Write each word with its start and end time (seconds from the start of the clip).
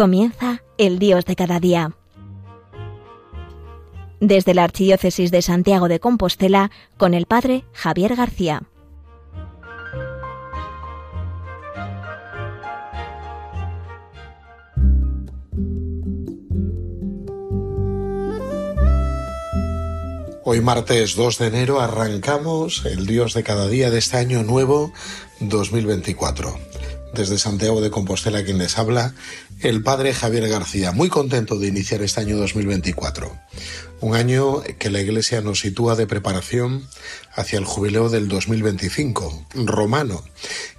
Comienza 0.00 0.62
el 0.78 0.98
Dios 0.98 1.26
de 1.26 1.36
cada 1.36 1.60
día. 1.60 1.94
Desde 4.18 4.54
la 4.54 4.64
Archidiócesis 4.64 5.30
de 5.30 5.42
Santiago 5.42 5.88
de 5.88 6.00
Compostela, 6.00 6.70
con 6.96 7.12
el 7.12 7.26
Padre 7.26 7.66
Javier 7.74 8.16
García. 8.16 8.62
Hoy 20.42 20.62
martes 20.62 21.14
2 21.14 21.36
de 21.36 21.46
enero 21.46 21.78
arrancamos 21.78 22.86
el 22.86 23.04
Dios 23.04 23.34
de 23.34 23.42
cada 23.42 23.68
día 23.68 23.90
de 23.90 23.98
este 23.98 24.16
año 24.16 24.44
nuevo 24.44 24.94
2024. 25.40 26.69
Desde 27.14 27.38
Santiago 27.38 27.80
de 27.80 27.90
Compostela 27.90 28.44
quien 28.44 28.58
les 28.58 28.78
habla, 28.78 29.14
el 29.60 29.82
padre 29.82 30.14
Javier 30.14 30.48
García, 30.48 30.92
muy 30.92 31.08
contento 31.08 31.58
de 31.58 31.66
iniciar 31.66 32.02
este 32.02 32.20
año 32.20 32.36
2024. 32.36 33.36
Un 34.00 34.14
año 34.14 34.62
que 34.78 34.90
la 34.90 35.00
Iglesia 35.00 35.40
nos 35.40 35.60
sitúa 35.60 35.96
de 35.96 36.06
preparación 36.06 36.86
hacia 37.34 37.58
el 37.58 37.64
jubileo 37.64 38.08
del 38.08 38.28
2025, 38.28 39.46
romano. 39.54 40.22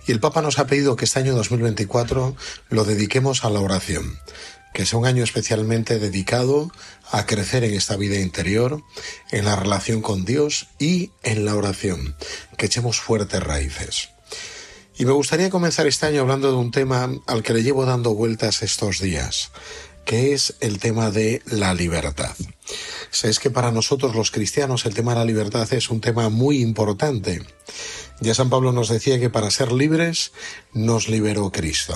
Y 0.08 0.14
el 0.14 0.20
Papa 0.20 0.42
nos 0.42 0.58
ha 0.58 0.68
pedido 0.68 0.96
que 0.96 1.06
este 1.06 1.20
año 1.20 1.36
2024 1.36 2.36
lo 2.70 2.84
dediquemos 2.86 3.44
a 3.44 3.50
la 3.50 3.60
oración, 3.60 4.18
que 4.74 4.86
sea 4.86 5.00
un 5.00 5.06
año 5.06 5.24
especialmente 5.24 6.00
dedicado 6.00 6.72
a 7.12 7.26
crecer 7.26 7.66
en 7.66 7.74
esta 7.74 7.98
vida 7.98 8.20
interior, 8.20 8.82
en 9.32 9.46
la 9.46 9.58
relación 9.58 10.02
con 10.02 10.24
Dios 10.24 10.68
y 10.80 11.12
en 11.24 11.46
la 11.46 11.56
oración, 11.56 12.16
que 12.58 12.68
echemos 12.68 13.00
fuertes 13.00 13.44
raíces. 13.44 14.10
Y 15.02 15.06
me 15.06 15.14
gustaría 15.14 15.50
comenzar 15.50 15.88
este 15.88 16.06
año 16.06 16.22
hablando 16.22 16.52
de 16.52 16.58
un 16.58 16.70
tema 16.70 17.10
al 17.26 17.42
que 17.42 17.56
le 17.56 17.64
llevo 17.64 17.86
dando 17.86 18.14
vueltas 18.14 18.62
estos 18.62 19.00
días, 19.00 19.50
que 20.06 20.34
es 20.34 20.54
el 20.60 20.78
tema 20.78 21.10
de 21.10 21.42
la 21.48 21.74
libertad. 21.74 22.36
Sabéis 23.10 23.40
que 23.40 23.50
para 23.50 23.72
nosotros 23.72 24.14
los 24.14 24.30
cristianos 24.30 24.86
el 24.86 24.94
tema 24.94 25.14
de 25.14 25.22
la 25.22 25.26
libertad 25.26 25.68
es 25.74 25.90
un 25.90 26.02
tema 26.02 26.30
muy 26.30 26.62
importante. 26.62 27.42
Ya 28.20 28.36
San 28.36 28.52
Pablo 28.52 28.74
nos 28.74 28.90
decía 28.90 29.20
que 29.20 29.32
para 29.32 29.50
ser 29.50 29.72
libres 29.72 30.34
nos 30.72 31.10
liberó 31.10 31.52
Cristo. 31.52 31.96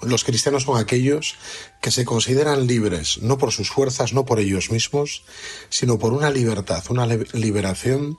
Los 0.00 0.22
cristianos 0.22 0.62
son 0.62 0.78
aquellos 0.78 1.34
que 1.82 1.90
se 1.90 2.04
consideran 2.04 2.68
libres, 2.68 3.22
no 3.22 3.38
por 3.38 3.50
sus 3.50 3.70
fuerzas, 3.70 4.12
no 4.12 4.24
por 4.24 4.38
ellos 4.38 4.70
mismos, 4.70 5.24
sino 5.68 5.98
por 5.98 6.12
una 6.12 6.30
libertad, 6.30 6.84
una 6.90 7.06
liberación 7.06 8.18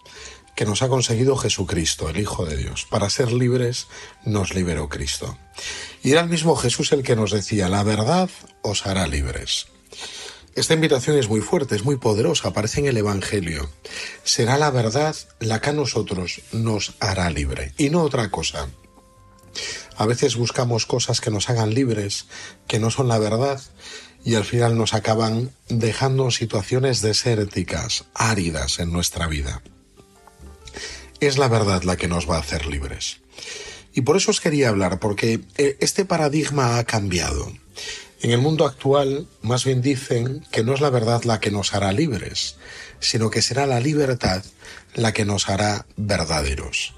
que 0.55 0.65
nos 0.65 0.81
ha 0.81 0.89
conseguido 0.89 1.35
Jesucristo, 1.35 2.09
el 2.09 2.19
Hijo 2.19 2.45
de 2.45 2.57
Dios. 2.57 2.87
Para 2.89 3.09
ser 3.09 3.31
libres 3.31 3.87
nos 4.23 4.55
liberó 4.55 4.89
Cristo. 4.89 5.37
Y 6.01 6.11
era 6.11 6.21
el 6.21 6.29
mismo 6.29 6.55
Jesús 6.55 6.91
el 6.93 7.03
que 7.03 7.15
nos 7.15 7.31
decía, 7.31 7.69
la 7.69 7.83
verdad 7.83 8.29
os 8.61 8.85
hará 8.85 9.05
libres. 9.07 9.67
Esta 10.55 10.73
invitación 10.73 11.17
es 11.17 11.27
muy 11.27 11.41
fuerte, 11.41 11.75
es 11.75 11.83
muy 11.83 11.97
poderosa, 11.97 12.49
aparece 12.49 12.79
en 12.79 12.87
el 12.87 12.97
Evangelio. 12.97 13.69
Será 14.23 14.57
la 14.57 14.71
verdad 14.71 15.13
la 15.41 15.59
que 15.59 15.71
a 15.71 15.73
nosotros 15.73 16.41
nos 16.53 16.93
hará 17.01 17.29
libre, 17.29 17.73
y 17.77 17.89
no 17.89 18.01
otra 18.01 18.29
cosa. 18.31 18.69
A 19.97 20.05
veces 20.05 20.37
buscamos 20.37 20.85
cosas 20.85 21.19
que 21.19 21.31
nos 21.31 21.49
hagan 21.49 21.73
libres, 21.73 22.27
que 22.67 22.79
no 22.79 22.89
son 22.89 23.09
la 23.09 23.19
verdad, 23.19 23.61
y 24.23 24.35
al 24.35 24.45
final 24.45 24.77
nos 24.77 24.93
acaban 24.93 25.51
dejando 25.67 26.31
situaciones 26.31 27.01
desérticas, 27.01 28.05
áridas 28.13 28.79
en 28.79 28.94
nuestra 28.94 29.27
vida 29.27 29.61
es 31.19 31.37
la 31.37 31.47
verdad 31.47 31.83
la 31.83 31.97
que 31.97 32.07
nos 32.07 32.29
va 32.29 32.37
a 32.37 32.41
hacer 32.41 32.65
libres. 32.65 33.21
Y 33.93 34.01
por 34.01 34.17
eso 34.17 34.31
os 34.31 34.41
quería 34.41 34.69
hablar, 34.69 34.99
porque 34.99 35.41
eh, 35.57 35.77
este 35.79 36.05
paradigma 36.05 36.77
ha 36.77 36.83
cambiado. 36.83 37.51
En 38.21 38.31
el 38.31 38.39
mundo 38.39 38.65
actual, 38.65 39.27
más 39.41 39.63
bien 39.65 39.81
dicen 39.81 40.45
que 40.51 40.63
no 40.63 40.73
es 40.73 40.81
la 40.81 40.89
verdad 40.89 41.23
la 41.23 41.39
que 41.39 41.51
nos 41.51 41.73
hará 41.73 41.91
libres, 41.91 42.57
sino 42.99 43.29
que 43.29 43.41
será 43.41 43.65
la 43.65 43.79
libertad 43.79 44.43
la 44.95 45.13
que 45.13 45.25
nos 45.25 45.49
hará 45.49 45.85
verdaderos. 45.95 46.93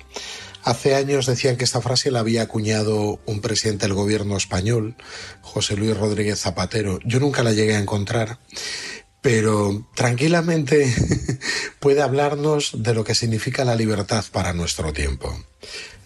Hace 0.64 0.96
años 0.96 1.26
decían 1.26 1.56
que 1.56 1.64
esta 1.64 1.82
frase 1.82 2.12
la 2.12 2.20
había 2.20 2.42
acuñado 2.42 3.20
un 3.26 3.42
presidente 3.42 3.86
del 3.86 3.96
gobierno 3.96 4.36
español, 4.36 4.96
José 5.42 5.78
Luis 5.78 5.96
Rodríguez 5.96 6.40
Zapatero. 6.42 7.00
Yo 7.06 7.20
nunca 7.20 7.44
la 7.44 7.54
llegué 7.54 7.76
a 7.76 7.80
encontrar, 7.80 8.40
pero 9.28 9.86
tranquilamente 9.94 10.96
puede 11.82 12.02
hablarnos 12.02 12.72
de 12.82 12.94
lo 12.94 13.04
que 13.04 13.14
significa 13.14 13.66
la 13.66 13.76
libertad 13.76 14.24
para 14.32 14.54
nuestro 14.54 14.94
tiempo. 14.94 15.38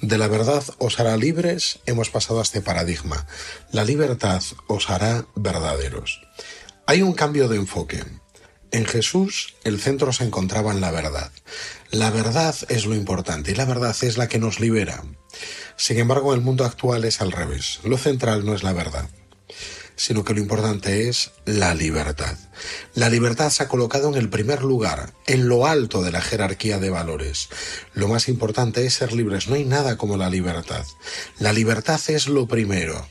De 0.01 0.17
la 0.17 0.27
verdad 0.27 0.63
os 0.79 0.99
hará 0.99 1.15
libres, 1.17 1.81
hemos 1.85 2.09
pasado 2.09 2.39
a 2.39 2.41
este 2.41 2.61
paradigma. 2.61 3.27
La 3.71 3.83
libertad 3.83 4.41
os 4.65 4.89
hará 4.89 5.27
verdaderos. 5.35 6.19
Hay 6.87 7.03
un 7.03 7.13
cambio 7.13 7.47
de 7.47 7.57
enfoque. 7.57 8.03
En 8.71 8.85
Jesús 8.87 9.53
el 9.63 9.79
centro 9.79 10.13
se 10.13 10.23
encontraba 10.23 10.71
en 10.71 10.81
la 10.81 10.89
verdad. 10.89 11.31
La 11.91 12.09
verdad 12.09 12.55
es 12.69 12.87
lo 12.87 12.95
importante 12.95 13.51
y 13.51 13.53
la 13.53 13.65
verdad 13.65 13.95
es 14.01 14.17
la 14.17 14.29
que 14.29 14.39
nos 14.39 14.59
libera. 14.59 15.03
Sin 15.77 15.99
embargo, 15.99 16.33
el 16.33 16.41
mundo 16.41 16.65
actual 16.65 17.05
es 17.05 17.21
al 17.21 17.31
revés. 17.31 17.81
Lo 17.83 17.99
central 17.99 18.47
no 18.47 18.55
es 18.55 18.63
la 18.63 18.73
verdad 18.73 19.07
sino 20.01 20.23
que 20.23 20.33
lo 20.33 20.39
importante 20.39 21.09
es 21.09 21.29
la 21.45 21.75
libertad. 21.75 22.35
La 22.95 23.07
libertad 23.07 23.51
se 23.51 23.61
ha 23.61 23.67
colocado 23.67 24.09
en 24.09 24.15
el 24.15 24.29
primer 24.29 24.63
lugar, 24.63 25.13
en 25.27 25.47
lo 25.47 25.67
alto 25.67 26.01
de 26.01 26.11
la 26.11 26.21
jerarquía 26.21 26.79
de 26.79 26.89
valores. 26.89 27.49
Lo 27.93 28.07
más 28.07 28.27
importante 28.27 28.83
es 28.83 28.95
ser 28.95 29.13
libres, 29.13 29.47
no 29.47 29.53
hay 29.53 29.63
nada 29.63 29.97
como 29.97 30.17
la 30.17 30.31
libertad. 30.31 30.83
La 31.37 31.53
libertad 31.53 32.01
es 32.07 32.27
lo 32.27 32.47
primero. 32.47 33.07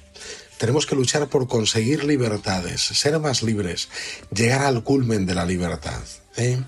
Tenemos 0.59 0.85
que 0.87 0.97
luchar 0.97 1.29
por 1.29 1.47
conseguir 1.47 2.03
libertades, 2.03 2.81
ser 2.81 3.21
más 3.21 3.45
libres, 3.45 3.89
llegar 4.35 4.63
al 4.63 4.83
culmen 4.83 5.27
de 5.27 5.37
la 5.37 5.47
libertad. 5.47 6.03
¿eh? 6.37 6.61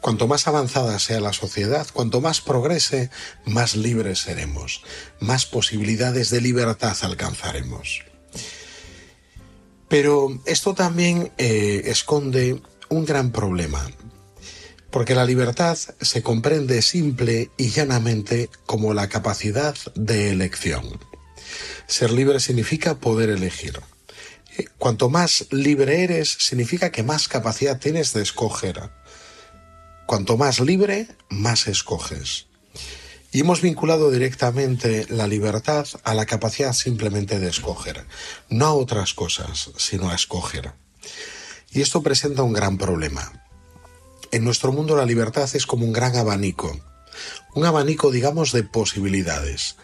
Cuanto 0.00 0.26
más 0.26 0.48
avanzada 0.48 0.98
sea 0.98 1.20
la 1.20 1.34
sociedad, 1.34 1.86
cuanto 1.92 2.22
más 2.22 2.40
progrese, 2.40 3.10
más 3.44 3.76
libres 3.76 4.20
seremos, 4.20 4.82
más 5.20 5.44
posibilidades 5.44 6.30
de 6.30 6.40
libertad 6.40 6.96
alcanzaremos. 7.02 8.06
Pero 9.88 10.40
esto 10.46 10.74
también 10.74 11.32
eh, 11.38 11.82
esconde 11.86 12.60
un 12.88 13.04
gran 13.04 13.30
problema, 13.30 13.88
porque 14.90 15.14
la 15.14 15.24
libertad 15.24 15.78
se 16.00 16.22
comprende 16.22 16.82
simple 16.82 17.50
y 17.56 17.68
llanamente 17.68 18.50
como 18.66 18.94
la 18.94 19.08
capacidad 19.08 19.76
de 19.94 20.30
elección. 20.30 20.98
Ser 21.86 22.10
libre 22.10 22.40
significa 22.40 22.96
poder 22.96 23.30
elegir. 23.30 23.80
Eh, 24.58 24.64
cuanto 24.78 25.08
más 25.08 25.46
libre 25.50 26.02
eres, 26.02 26.30
significa 26.30 26.90
que 26.90 27.02
más 27.02 27.28
capacidad 27.28 27.78
tienes 27.78 28.12
de 28.12 28.22
escoger. 28.22 28.90
Cuanto 30.06 30.36
más 30.36 30.60
libre, 30.60 31.08
más 31.28 31.68
escoges. 31.68 32.45
Y 33.36 33.40
hemos 33.40 33.60
vinculado 33.60 34.10
directamente 34.10 35.04
la 35.10 35.26
libertad 35.26 35.86
a 36.04 36.14
la 36.14 36.24
capacidad 36.24 36.72
simplemente 36.72 37.38
de 37.38 37.50
escoger, 37.50 38.06
no 38.48 38.64
a 38.64 38.72
otras 38.72 39.12
cosas, 39.12 39.72
sino 39.76 40.08
a 40.08 40.14
escoger. 40.14 40.72
Y 41.70 41.82
esto 41.82 42.02
presenta 42.02 42.42
un 42.44 42.54
gran 42.54 42.78
problema. 42.78 43.44
En 44.32 44.42
nuestro 44.42 44.72
mundo 44.72 44.96
la 44.96 45.04
libertad 45.04 45.50
es 45.52 45.66
como 45.66 45.84
un 45.84 45.92
gran 45.92 46.16
abanico, 46.16 46.80
un 47.54 47.66
abanico, 47.66 48.10
digamos, 48.10 48.52
de 48.52 48.62
posibilidades. 48.62 49.76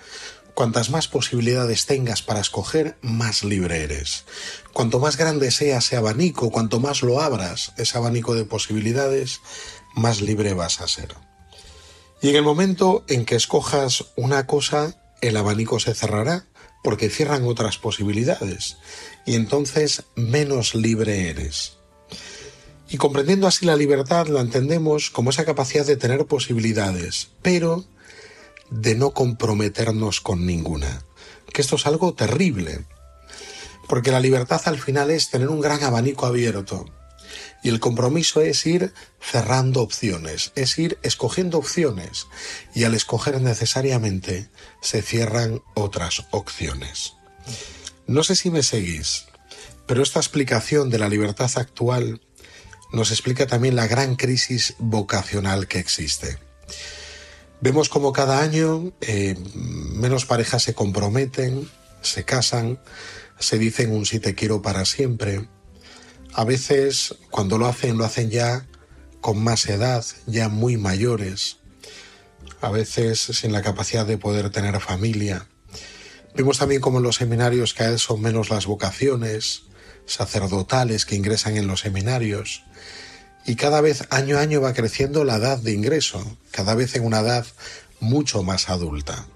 Cuantas 0.55 0.89
más 0.89 1.07
posibilidades 1.07 1.85
tengas 1.85 2.23
para 2.23 2.41
escoger, 2.41 2.97
más 3.03 3.45
libre 3.45 3.83
eres. 3.83 4.25
Cuanto 4.73 4.99
más 4.99 5.19
grande 5.19 5.51
sea 5.51 5.77
ese 5.77 5.99
abanico, 5.99 6.51
cuanto 6.51 6.81
más 6.81 7.03
lo 7.03 7.21
abras, 7.21 7.75
ese 7.77 7.99
abanico 7.99 8.35
de 8.35 8.47
posibilidades, 8.47 9.43
más 9.95 10.23
libre 10.23 10.55
vas 10.55 10.81
a 10.81 10.89
ser. 10.89 11.15
Y 12.23 12.29
en 12.29 12.37
el 12.37 12.43
momento 12.43 13.05
en 13.09 13.25
que 13.25 13.35
escojas 13.35 14.05
una 14.15 14.47
cosa, 14.47 14.95
el 15.21 15.37
abanico 15.37 15.81
se 15.81 15.93
cerrará 15.93 16.47
porque 16.85 17.11
cierran 17.11 17.45
otras 17.47 17.79
posibilidades 17.79 18.77
y 19.27 19.35
entonces 19.35 20.05
menos 20.15 20.75
libre 20.75 21.29
eres. 21.29 21.79
Y 22.89 22.97
comprendiendo 22.97 23.47
así 23.47 23.67
la 23.67 23.77
libertad 23.77 24.29
la 24.29 24.41
entendemos 24.41 25.11
como 25.11 25.31
esa 25.31 25.45
capacidad 25.45 25.85
de 25.85 25.97
tener 25.97 26.27
posibilidades, 26.27 27.31
pero 27.43 27.85
de 28.71 28.95
no 28.95 29.11
comprometernos 29.11 30.21
con 30.21 30.47
ninguna. 30.47 31.05
Que 31.53 31.63
esto 31.63 31.77
es 31.77 31.87
algo 31.87 32.15
terrible, 32.15 32.85
porque 33.89 34.11
la 34.11 34.21
libertad 34.21 34.63
al 34.67 34.79
final 34.79 35.11
es 35.11 35.31
tener 35.31 35.49
un 35.49 35.61
gran 35.61 35.83
abanico 35.83 36.27
abierto, 36.27 36.87
y 37.63 37.69
el 37.69 37.81
compromiso 37.81 38.41
es 38.41 38.67
ir 38.67 38.93
cerrando 39.21 39.83
opciones, 39.83 40.53
es 40.57 40.79
ir 40.79 40.99
escogiendo 41.03 41.59
opciones. 41.59 42.27
Y 42.75 42.85
al 42.85 42.95
escoger 42.95 43.41
necesariamente 43.41 44.49
se 44.81 45.03
cierran 45.03 45.63
otras 45.75 46.25
opciones. 46.31 47.15
No 48.07 48.25
sé 48.25 48.35
si 48.35 48.51
me 48.51 48.63
seguís, 48.63 49.27
pero 49.87 50.03
esta 50.03 50.21
explicación 50.21 50.91
de 50.91 50.99
la 50.99 51.09
libertad 51.09 51.51
actual 51.57 52.21
nos 52.93 53.11
explica 53.11 53.47
también 53.47 53.77
la 53.77 53.87
gran 53.87 54.17
crisis 54.17 54.75
vocacional 54.79 55.67
que 55.67 55.79
existe. 55.79 56.39
Vemos 57.61 57.89
como 57.89 58.13
cada 58.13 58.41
año 58.41 58.93
eh, 59.01 59.37
menos 59.55 60.27
parejas 60.27 60.65
se 60.65 60.75
comprometen, 60.75 61.71
se 62.01 62.25
casan, 62.25 62.81
se 63.39 63.59
dicen 63.59 63.93
un 63.93 64.05
si 64.05 64.19
te 64.19 64.35
quiero 64.35 64.63
para 64.63 64.85
siempre. 64.85 65.49
A 66.35 66.45
veces, 66.45 67.15
cuando 67.31 67.59
lo 67.59 67.67
hacen, 67.67 67.99
lo 67.99 68.05
hacen 68.05 68.31
ya 68.31 68.67
con 69.21 69.43
más 69.43 69.67
edad, 69.69 70.05
ya 70.27 70.49
muy 70.49 70.77
mayores. 70.77 71.59
A 72.61 72.71
veces 72.71 73.21
sin 73.21 73.53
la 73.53 73.63
capacidad 73.63 74.07
de 74.07 74.19
poder 74.19 74.51
tener 74.51 74.81
familia. 74.81 75.47
Vemos 76.35 76.59
también 76.59 76.81
como 76.81 76.99
en 76.99 77.05
los 77.05 77.17
seminarios 77.17 77.75
cada 77.75 77.91
vez 77.91 78.01
son 78.01 78.23
menos 78.23 78.49
las 78.49 78.65
vocaciones 78.67 79.65
sacerdotales 80.07 81.05
que 81.05 81.17
ingresan 81.17 81.57
en 81.57 81.67
los 81.67 81.81
seminarios. 81.81 82.65
Y 83.45 83.57
cada 83.57 83.81
vez 83.81 84.07
año 84.11 84.39
a 84.39 84.41
año 84.41 84.61
va 84.61 84.73
creciendo 84.73 85.25
la 85.25 85.37
edad 85.37 85.59
de 85.59 85.73
ingreso, 85.73 86.39
cada 86.51 86.75
vez 86.75 86.95
en 86.97 87.05
una 87.05 87.21
edad 87.21 87.47
mucho 88.01 88.43
más 88.43 88.71
adulta. 88.71 89.27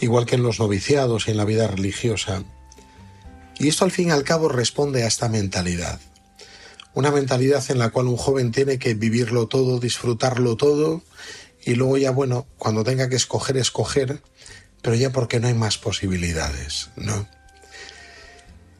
Igual 0.00 0.26
que 0.26 0.36
en 0.36 0.42
los 0.42 0.60
noviciados 0.60 1.26
y 1.26 1.32
en 1.32 1.36
la 1.36 1.44
vida 1.44 1.66
religiosa. 1.66 2.44
Y 3.60 3.68
esto 3.68 3.84
al 3.84 3.90
fin 3.90 4.08
y 4.08 4.10
al 4.10 4.24
cabo 4.24 4.48
responde 4.48 5.04
a 5.04 5.06
esta 5.06 5.28
mentalidad. 5.28 6.00
Una 6.94 7.10
mentalidad 7.10 7.62
en 7.70 7.78
la 7.78 7.90
cual 7.90 8.06
un 8.06 8.16
joven 8.16 8.52
tiene 8.52 8.78
que 8.78 8.94
vivirlo 8.94 9.48
todo, 9.48 9.78
disfrutarlo 9.78 10.56
todo, 10.56 11.02
y 11.62 11.74
luego 11.74 11.98
ya, 11.98 12.10
bueno, 12.10 12.46
cuando 12.56 12.84
tenga 12.84 13.10
que 13.10 13.16
escoger, 13.16 13.58
escoger, 13.58 14.22
pero 14.80 14.96
ya 14.96 15.12
porque 15.12 15.40
no 15.40 15.46
hay 15.46 15.52
más 15.52 15.76
posibilidades, 15.76 16.88
¿no? 16.96 17.28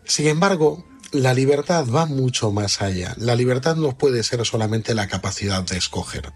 Sin 0.06 0.26
embargo, 0.28 0.86
la 1.12 1.34
libertad 1.34 1.86
va 1.86 2.06
mucho 2.06 2.50
más 2.50 2.80
allá. 2.80 3.14
La 3.18 3.34
libertad 3.34 3.76
no 3.76 3.98
puede 3.98 4.22
ser 4.22 4.46
solamente 4.46 4.94
la 4.94 5.08
capacidad 5.08 5.62
de 5.62 5.76
escoger. 5.76 6.32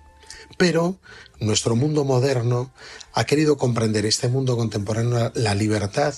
Pero 0.58 0.98
nuestro 1.40 1.76
mundo 1.76 2.04
moderno 2.04 2.72
ha 3.14 3.24
querido 3.24 3.56
comprender 3.56 4.04
este 4.04 4.28
mundo 4.28 4.56
contemporáneo, 4.56 5.32
la 5.34 5.54
libertad, 5.54 6.14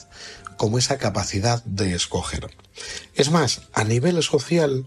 como 0.57 0.79
esa 0.79 0.99
capacidad 0.99 1.63
de 1.65 1.95
escoger. 1.95 2.57
Es 3.15 3.31
más, 3.31 3.63
a 3.73 3.85
nivel 3.85 4.23
social, 4.23 4.87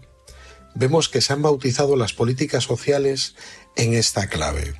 vemos 0.74 1.08
que 1.08 1.20
se 1.20 1.32
han 1.32 1.42
bautizado 1.42 1.96
las 1.96 2.12
políticas 2.12 2.64
sociales 2.64 3.34
en 3.76 3.94
esta 3.94 4.28
clave. 4.28 4.74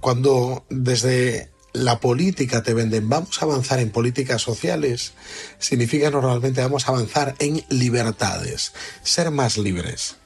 Cuando 0.00 0.64
desde 0.70 1.50
la 1.72 2.00
política 2.00 2.62
te 2.62 2.74
venden 2.74 3.08
vamos 3.08 3.42
a 3.42 3.44
avanzar 3.44 3.80
en 3.80 3.90
políticas 3.90 4.42
sociales, 4.42 5.12
significa 5.58 6.10
normalmente 6.10 6.62
vamos 6.62 6.86
a 6.86 6.92
avanzar 6.92 7.34
en 7.38 7.64
libertades, 7.68 8.72
ser 9.02 9.30
más 9.30 9.58
libres. 9.58 10.16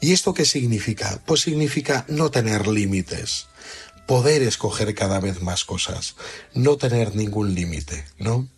¿Y 0.00 0.12
esto 0.12 0.34
qué 0.34 0.44
significa? 0.44 1.22
Pues 1.24 1.40
significa 1.42 2.04
no 2.08 2.30
tener 2.30 2.66
límites, 2.66 3.46
poder 4.06 4.42
escoger 4.42 4.94
cada 4.94 5.20
vez 5.20 5.42
más 5.42 5.64
cosas, 5.64 6.16
no 6.54 6.76
tener 6.76 7.14
ningún 7.14 7.54
límite, 7.54 8.04
¿no? 8.18 8.48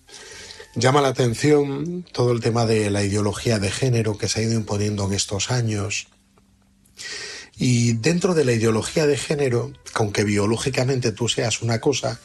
Llama 0.78 1.00
la 1.00 1.08
atención 1.08 2.06
todo 2.12 2.30
el 2.30 2.40
tema 2.40 2.64
de 2.64 2.88
la 2.88 3.02
ideología 3.02 3.58
de 3.58 3.68
género 3.68 4.16
que 4.16 4.28
se 4.28 4.38
ha 4.38 4.42
ido 4.44 4.54
imponiendo 4.54 5.06
en 5.06 5.12
estos 5.12 5.50
años. 5.50 6.06
Y 7.56 7.94
dentro 7.94 8.32
de 8.32 8.44
la 8.44 8.52
ideología 8.52 9.08
de 9.08 9.16
género, 9.16 9.72
aunque 9.94 10.22
biológicamente 10.22 11.10
tú 11.10 11.28
seas 11.28 11.62
una 11.62 11.80
cosa, 11.80 12.20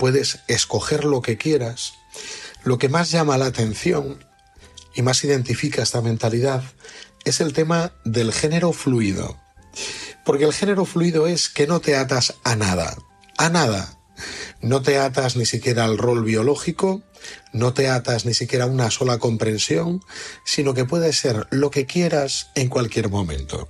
puedes 0.00 0.40
escoger 0.48 1.04
lo 1.04 1.22
que 1.22 1.36
quieras. 1.36 1.92
Lo 2.64 2.76
que 2.76 2.88
más 2.88 3.12
llama 3.12 3.38
la 3.38 3.46
atención 3.46 4.18
y 4.96 5.02
más 5.02 5.22
identifica 5.22 5.84
esta 5.84 6.00
mentalidad 6.00 6.64
es 7.24 7.40
el 7.40 7.52
tema 7.52 7.92
del 8.04 8.32
género 8.32 8.72
fluido. 8.72 9.38
Porque 10.24 10.44
el 10.44 10.52
género 10.52 10.86
fluido 10.86 11.28
es 11.28 11.48
que 11.48 11.68
no 11.68 11.78
te 11.78 11.94
atas 11.94 12.34
a 12.42 12.56
nada, 12.56 12.96
a 13.38 13.48
nada. 13.48 13.96
No 14.60 14.82
te 14.82 14.98
atas 14.98 15.36
ni 15.36 15.46
siquiera 15.46 15.84
al 15.84 15.98
rol 15.98 16.24
biológico, 16.24 17.04
no 17.52 17.74
te 17.74 17.88
atas 17.88 18.24
ni 18.24 18.34
siquiera 18.34 18.64
a 18.64 18.68
una 18.68 18.90
sola 18.90 19.18
comprensión, 19.18 20.02
sino 20.44 20.74
que 20.74 20.84
puede 20.84 21.12
ser 21.12 21.46
lo 21.50 21.70
que 21.70 21.86
quieras 21.86 22.48
en 22.54 22.68
cualquier 22.68 23.08
momento. 23.08 23.68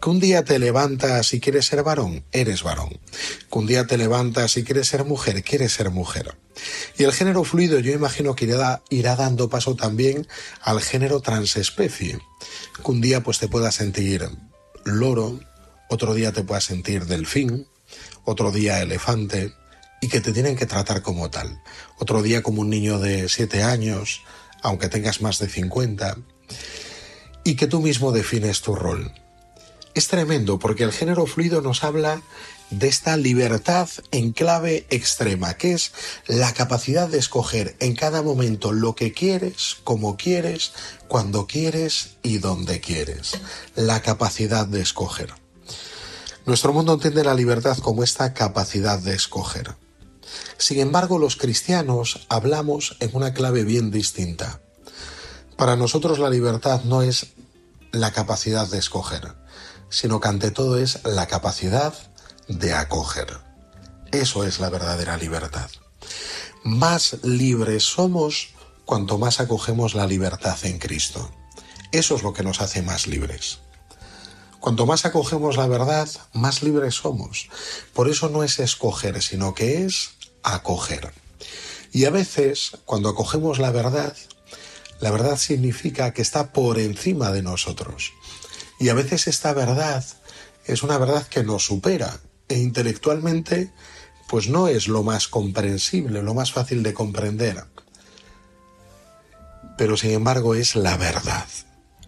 Que 0.00 0.10
un 0.10 0.20
día 0.20 0.44
te 0.44 0.58
levantas 0.58 1.32
y 1.32 1.40
quieres 1.40 1.66
ser 1.66 1.82
varón, 1.82 2.24
eres 2.32 2.62
varón. 2.62 3.00
Que 3.50 3.58
un 3.58 3.66
día 3.66 3.86
te 3.86 3.96
levantas 3.96 4.56
y 4.56 4.64
quieres 4.64 4.88
ser 4.88 5.04
mujer, 5.04 5.42
quieres 5.42 5.72
ser 5.72 5.90
mujer. 5.90 6.36
Y 6.98 7.04
el 7.04 7.12
género 7.12 7.44
fluido 7.44 7.78
yo 7.80 7.92
imagino 7.92 8.34
que 8.34 8.44
irá, 8.44 8.82
irá 8.90 9.16
dando 9.16 9.48
paso 9.48 9.74
también 9.74 10.26
al 10.60 10.80
género 10.80 11.20
transespecie. 11.20 12.18
Que 12.84 12.90
un 12.90 13.00
día 13.00 13.22
pues 13.22 13.38
te 13.38 13.48
puedas 13.48 13.74
sentir 13.74 14.28
loro, 14.84 15.40
otro 15.88 16.14
día 16.14 16.32
te 16.32 16.42
puedas 16.42 16.64
sentir 16.64 17.06
delfín, 17.06 17.66
otro 18.24 18.52
día 18.52 18.82
elefante, 18.82 19.54
y 20.00 20.08
que 20.08 20.20
te 20.20 20.32
tienen 20.32 20.56
que 20.56 20.66
tratar 20.66 21.02
como 21.02 21.30
tal. 21.30 21.60
Otro 21.98 22.22
día 22.22 22.42
como 22.42 22.60
un 22.60 22.70
niño 22.70 22.98
de 22.98 23.28
siete 23.28 23.62
años, 23.62 24.22
aunque 24.62 24.88
tengas 24.88 25.20
más 25.22 25.38
de 25.38 25.48
50, 25.48 26.16
y 27.44 27.56
que 27.56 27.66
tú 27.66 27.80
mismo 27.80 28.12
defines 28.12 28.60
tu 28.60 28.74
rol. 28.74 29.12
Es 29.94 30.08
tremendo 30.08 30.58
porque 30.58 30.84
el 30.84 30.92
género 30.92 31.26
fluido 31.26 31.62
nos 31.62 31.82
habla 31.82 32.20
de 32.70 32.88
esta 32.88 33.16
libertad 33.16 33.88
en 34.10 34.32
clave 34.32 34.86
extrema, 34.90 35.54
que 35.54 35.72
es 35.72 35.92
la 36.26 36.52
capacidad 36.52 37.08
de 37.08 37.18
escoger 37.18 37.76
en 37.80 37.94
cada 37.94 38.22
momento 38.22 38.72
lo 38.72 38.94
que 38.94 39.12
quieres, 39.12 39.76
como 39.84 40.16
quieres, 40.16 40.72
cuando 41.08 41.46
quieres 41.46 42.16
y 42.22 42.38
donde 42.38 42.80
quieres. 42.80 43.38
La 43.74 44.02
capacidad 44.02 44.66
de 44.66 44.82
escoger. 44.82 45.32
Nuestro 46.44 46.72
mundo 46.72 46.94
entiende 46.94 47.24
la 47.24 47.34
libertad 47.34 47.78
como 47.78 48.02
esta 48.02 48.34
capacidad 48.34 48.98
de 48.98 49.14
escoger. 49.14 49.74
Sin 50.58 50.80
embargo, 50.80 51.18
los 51.18 51.36
cristianos 51.36 52.26
hablamos 52.28 52.96
en 53.00 53.10
una 53.14 53.34
clave 53.34 53.64
bien 53.64 53.90
distinta. 53.90 54.60
Para 55.56 55.76
nosotros 55.76 56.18
la 56.18 56.30
libertad 56.30 56.82
no 56.84 57.02
es 57.02 57.28
la 57.92 58.12
capacidad 58.12 58.68
de 58.68 58.78
escoger, 58.78 59.34
sino 59.88 60.20
que 60.20 60.28
ante 60.28 60.50
todo 60.50 60.78
es 60.78 61.04
la 61.04 61.26
capacidad 61.26 61.94
de 62.48 62.74
acoger. 62.74 63.38
Eso 64.12 64.44
es 64.44 64.60
la 64.60 64.70
verdadera 64.70 65.16
libertad. 65.16 65.70
Más 66.62 67.18
libres 67.22 67.84
somos 67.84 68.50
cuanto 68.84 69.18
más 69.18 69.40
acogemos 69.40 69.94
la 69.94 70.06
libertad 70.06 70.58
en 70.64 70.78
Cristo. 70.78 71.30
Eso 71.92 72.16
es 72.16 72.22
lo 72.22 72.32
que 72.32 72.42
nos 72.42 72.60
hace 72.60 72.82
más 72.82 73.06
libres. 73.06 73.60
Cuanto 74.60 74.84
más 74.84 75.04
acogemos 75.04 75.56
la 75.56 75.68
verdad, 75.68 76.08
más 76.32 76.62
libres 76.62 76.96
somos. 76.96 77.48
Por 77.94 78.08
eso 78.08 78.28
no 78.28 78.42
es 78.42 78.58
escoger, 78.58 79.22
sino 79.22 79.54
que 79.54 79.84
es 79.84 80.15
acoger. 80.54 81.12
Y 81.92 82.04
a 82.04 82.10
veces, 82.10 82.78
cuando 82.84 83.08
acogemos 83.08 83.58
la 83.58 83.70
verdad, 83.70 84.16
la 85.00 85.10
verdad 85.10 85.36
significa 85.36 86.12
que 86.12 86.22
está 86.22 86.52
por 86.52 86.78
encima 86.78 87.32
de 87.32 87.42
nosotros. 87.42 88.12
Y 88.78 88.88
a 88.88 88.94
veces 88.94 89.26
esta 89.26 89.52
verdad 89.52 90.04
es 90.64 90.82
una 90.82 90.98
verdad 90.98 91.26
que 91.26 91.42
nos 91.42 91.64
supera 91.64 92.20
e 92.48 92.58
intelectualmente 92.58 93.72
pues 94.28 94.48
no 94.48 94.68
es 94.68 94.88
lo 94.88 95.02
más 95.02 95.28
comprensible, 95.28 96.22
lo 96.22 96.34
más 96.34 96.52
fácil 96.52 96.82
de 96.82 96.94
comprender. 96.94 97.64
Pero 99.78 99.96
sin 99.96 100.10
embargo 100.10 100.54
es 100.54 100.74
la 100.74 100.96
verdad. 100.96 101.46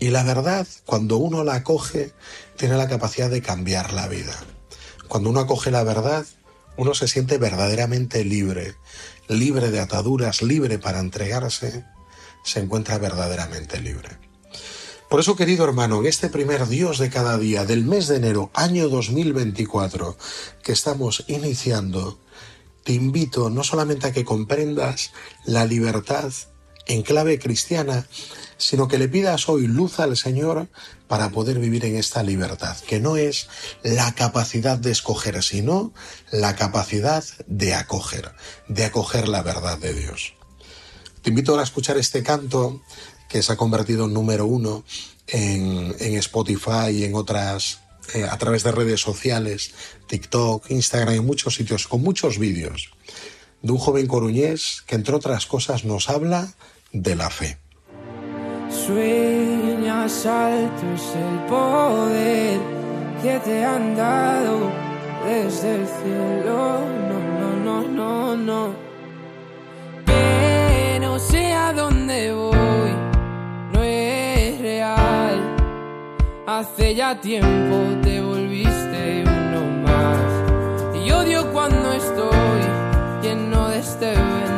Y 0.01 0.09
la 0.09 0.23
verdad, 0.23 0.67
cuando 0.85 1.17
uno 1.17 1.45
la 1.45 1.55
acoge, 1.55 2.13
tiene 2.57 2.77
la 2.77 2.89
capacidad 2.89 3.31
de 3.31 3.43
cambiar 3.43 3.93
la 3.93 4.09
vida. 4.09 4.35
Cuando 5.09 5.31
uno 5.31 5.41
acoge 5.41 5.71
la 5.71 5.83
verdad, 5.83 6.27
uno 6.79 6.95
se 6.95 7.09
siente 7.09 7.39
verdaderamente 7.39 8.25
libre, 8.25 8.77
libre 9.29 9.71
de 9.71 9.81
ataduras, 9.81 10.43
libre 10.43 10.79
para 10.79 11.01
entregarse, 11.01 11.85
se 12.45 12.61
encuentra 12.61 12.99
verdaderamente 12.99 13.81
libre. 13.81 14.17
Por 15.11 15.21
eso, 15.21 15.37
querido 15.37 15.65
hermano, 15.65 16.01
en 16.01 16.07
este 16.07 16.29
primer 16.29 16.69
Dios 16.69 16.99
de 16.99 17.11
cada 17.11 17.37
día 17.37 17.65
del 17.65 17.85
mes 17.85 18.07
de 18.07 18.17
enero, 18.17 18.51
año 18.55 18.89
2024, 18.89 20.17
que 20.63 20.73
estamos 20.73 21.25
iniciando, 21.27 22.19
te 22.85 22.93
invito 22.93 23.51
no 23.51 23.65
solamente 23.65 24.07
a 24.07 24.13
que 24.13 24.25
comprendas 24.25 25.13
la 25.45 25.65
libertad 25.65 26.33
en 26.89 27.03
clave 27.03 27.39
cristiana, 27.39 28.07
sino 28.57 28.89
que 28.89 28.99
le 28.99 29.09
pidas 29.09 29.49
hoy 29.49 29.67
luz 29.67 30.01
al 30.01 30.17
Señor 30.17 30.69
para 31.07 31.31
poder 31.31 31.59
vivir 31.59 31.85
en 31.85 31.97
esta 31.97 32.23
libertad, 32.23 32.77
que 32.87 32.99
no 32.99 33.17
es 33.17 33.49
la 33.83 34.15
capacidad 34.15 34.77
de 34.77 34.91
escoger, 34.91 35.43
sino 35.43 35.93
la 36.33 36.57
capacidad 36.57 37.25
de 37.47 37.75
acoger, 37.75 38.33
de 38.67 38.85
acoger 38.85 39.29
la 39.29 39.43
verdad 39.43 39.79
de 39.79 39.95
Dios. 39.95 40.35
Te 41.23 41.31
invito 41.31 41.59
a 41.59 41.63
escuchar 41.63 41.99
este 41.99 42.23
canto 42.23 42.83
que 43.29 43.43
se 43.43 43.53
ha 43.53 43.57
convertido 43.57 44.07
en 44.07 44.15
número 44.15 44.47
uno 44.47 44.85
en, 45.27 45.95
Spotify 46.17 46.91
y 46.91 47.05
en 47.05 47.15
otras, 47.15 47.81
eh, 48.15 48.25
a 48.25 48.39
través 48.39 48.65
de 48.65 48.73
redes 48.73 49.01
sociales, 49.01 49.73
TikTok, 50.07 50.71
Instagram 50.71 51.17
y 51.17 51.21
muchos 51.21 51.55
sitios, 51.55 51.87
con 51.87 52.03
muchos 52.03 52.39
vídeos, 52.39 52.91
de 53.63 53.73
un 53.73 53.79
joven 53.79 54.07
coruñés 54.07 54.83
que 54.87 54.95
entre 54.95 55.15
otras 55.15 55.47
cosas 55.47 55.85
nos 55.85 56.09
habla 56.09 56.55
de 56.93 57.15
la 57.15 57.31
fe. 57.31 57.59
Sueña 58.71 60.09
saltos 60.09 61.15
el 61.15 61.39
poder 61.47 62.61
que 63.23 63.39
te 63.41 63.65
han 63.65 63.97
dado 63.97 64.71
desde 65.27 65.75
el 65.75 65.87
cielo. 65.87 66.81
No, 67.09 67.19
no, 67.39 67.51
no, 67.65 67.89
no, 67.89 68.37
no. 68.37 68.75
Que 70.07 70.99
no 71.01 71.19
sé 71.19 71.53
a 71.53 71.73
dónde 71.73 72.33
voy, 72.33 72.93
no 73.73 73.83
es 73.83 74.61
real. 74.61 75.57
Hace 76.47 76.95
ya 76.95 77.21
tiempo 77.21 77.77
te 78.03 78.21
volviste 78.21 79.25
uno 79.27 79.61
más. 79.87 81.05
Y 81.05 81.11
odio 81.11 81.53
cuando 81.53 81.93
estoy 81.93 82.63
lleno 83.23 83.69
de 83.69 83.79
este 83.79 84.07
veneno. 84.07 84.58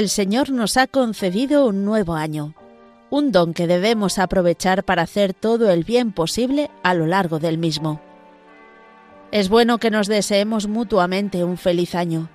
El 0.00 0.08
Señor 0.08 0.48
nos 0.48 0.78
ha 0.78 0.86
concedido 0.86 1.66
un 1.66 1.84
nuevo 1.84 2.14
año, 2.14 2.54
un 3.10 3.32
don 3.32 3.52
que 3.52 3.66
debemos 3.66 4.18
aprovechar 4.18 4.82
para 4.82 5.02
hacer 5.02 5.34
todo 5.34 5.70
el 5.70 5.84
bien 5.84 6.12
posible 6.12 6.70
a 6.82 6.94
lo 6.94 7.04
largo 7.04 7.38
del 7.38 7.58
mismo. 7.58 8.00
Es 9.30 9.50
bueno 9.50 9.76
que 9.76 9.90
nos 9.90 10.06
deseemos 10.06 10.68
mutuamente 10.68 11.44
un 11.44 11.58
feliz 11.58 11.94
año, 11.94 12.30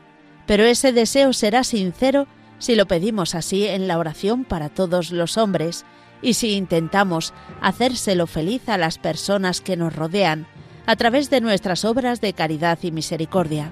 pero 0.46 0.64
ese 0.64 0.94
deseo 0.94 1.34
será 1.34 1.64
sincero 1.64 2.28
si 2.60 2.76
lo 2.76 2.86
pedimos 2.86 3.34
así 3.34 3.66
en 3.66 3.88
la 3.88 3.98
oración 3.98 4.44
para 4.46 4.70
todos 4.70 5.10
los 5.10 5.36
hombres 5.36 5.86
y 6.22 6.36
si 6.36 6.52
intentamos 6.52 7.34
hacérselo 7.62 8.28
feliz 8.28 8.70
a 8.70 8.78
las 8.78 9.00
personas 9.00 9.62
que 9.62 9.76
nos 9.76 9.96
rodean 9.96 10.46
a 10.86 10.96
través 10.98 11.32
de 11.32 11.42
nuestras 11.42 11.84
obras 11.84 12.22
de 12.22 12.34
caridad 12.34 12.78
y 12.84 12.92
misericordia. 12.92 13.72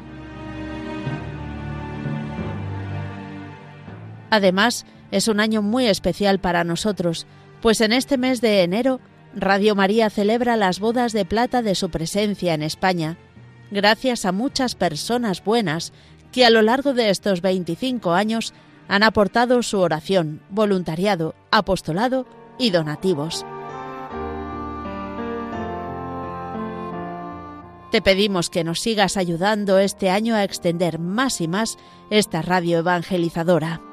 Además, 4.33 4.87
es 5.11 5.27
un 5.27 5.39
año 5.39 5.61
muy 5.61 5.85
especial 5.85 6.39
para 6.39 6.63
nosotros, 6.63 7.27
pues 7.61 7.81
en 7.81 7.93
este 7.93 8.17
mes 8.17 8.41
de 8.41 8.63
enero 8.63 8.99
Radio 9.35 9.75
María 9.75 10.09
celebra 10.09 10.57
las 10.57 10.79
bodas 10.79 11.13
de 11.13 11.23
plata 11.23 11.61
de 11.61 11.75
su 11.75 11.91
presencia 11.91 12.55
en 12.55 12.63
España, 12.63 13.19
gracias 13.69 14.25
a 14.25 14.31
muchas 14.31 14.73
personas 14.73 15.43
buenas 15.43 15.93
que 16.31 16.47
a 16.47 16.49
lo 16.49 16.63
largo 16.63 16.95
de 16.95 17.11
estos 17.11 17.41
25 17.41 18.13
años 18.13 18.55
han 18.87 19.03
aportado 19.03 19.61
su 19.61 19.79
oración, 19.79 20.41
voluntariado, 20.49 21.35
apostolado 21.51 22.25
y 22.57 22.71
donativos. 22.71 23.45
Te 27.91 28.01
pedimos 28.01 28.49
que 28.49 28.63
nos 28.63 28.79
sigas 28.79 29.15
ayudando 29.15 29.77
este 29.77 30.09
año 30.09 30.33
a 30.33 30.43
extender 30.43 30.97
más 30.97 31.39
y 31.39 31.47
más 31.47 31.77
esta 32.09 32.41
radio 32.41 32.79
evangelizadora. 32.79 33.92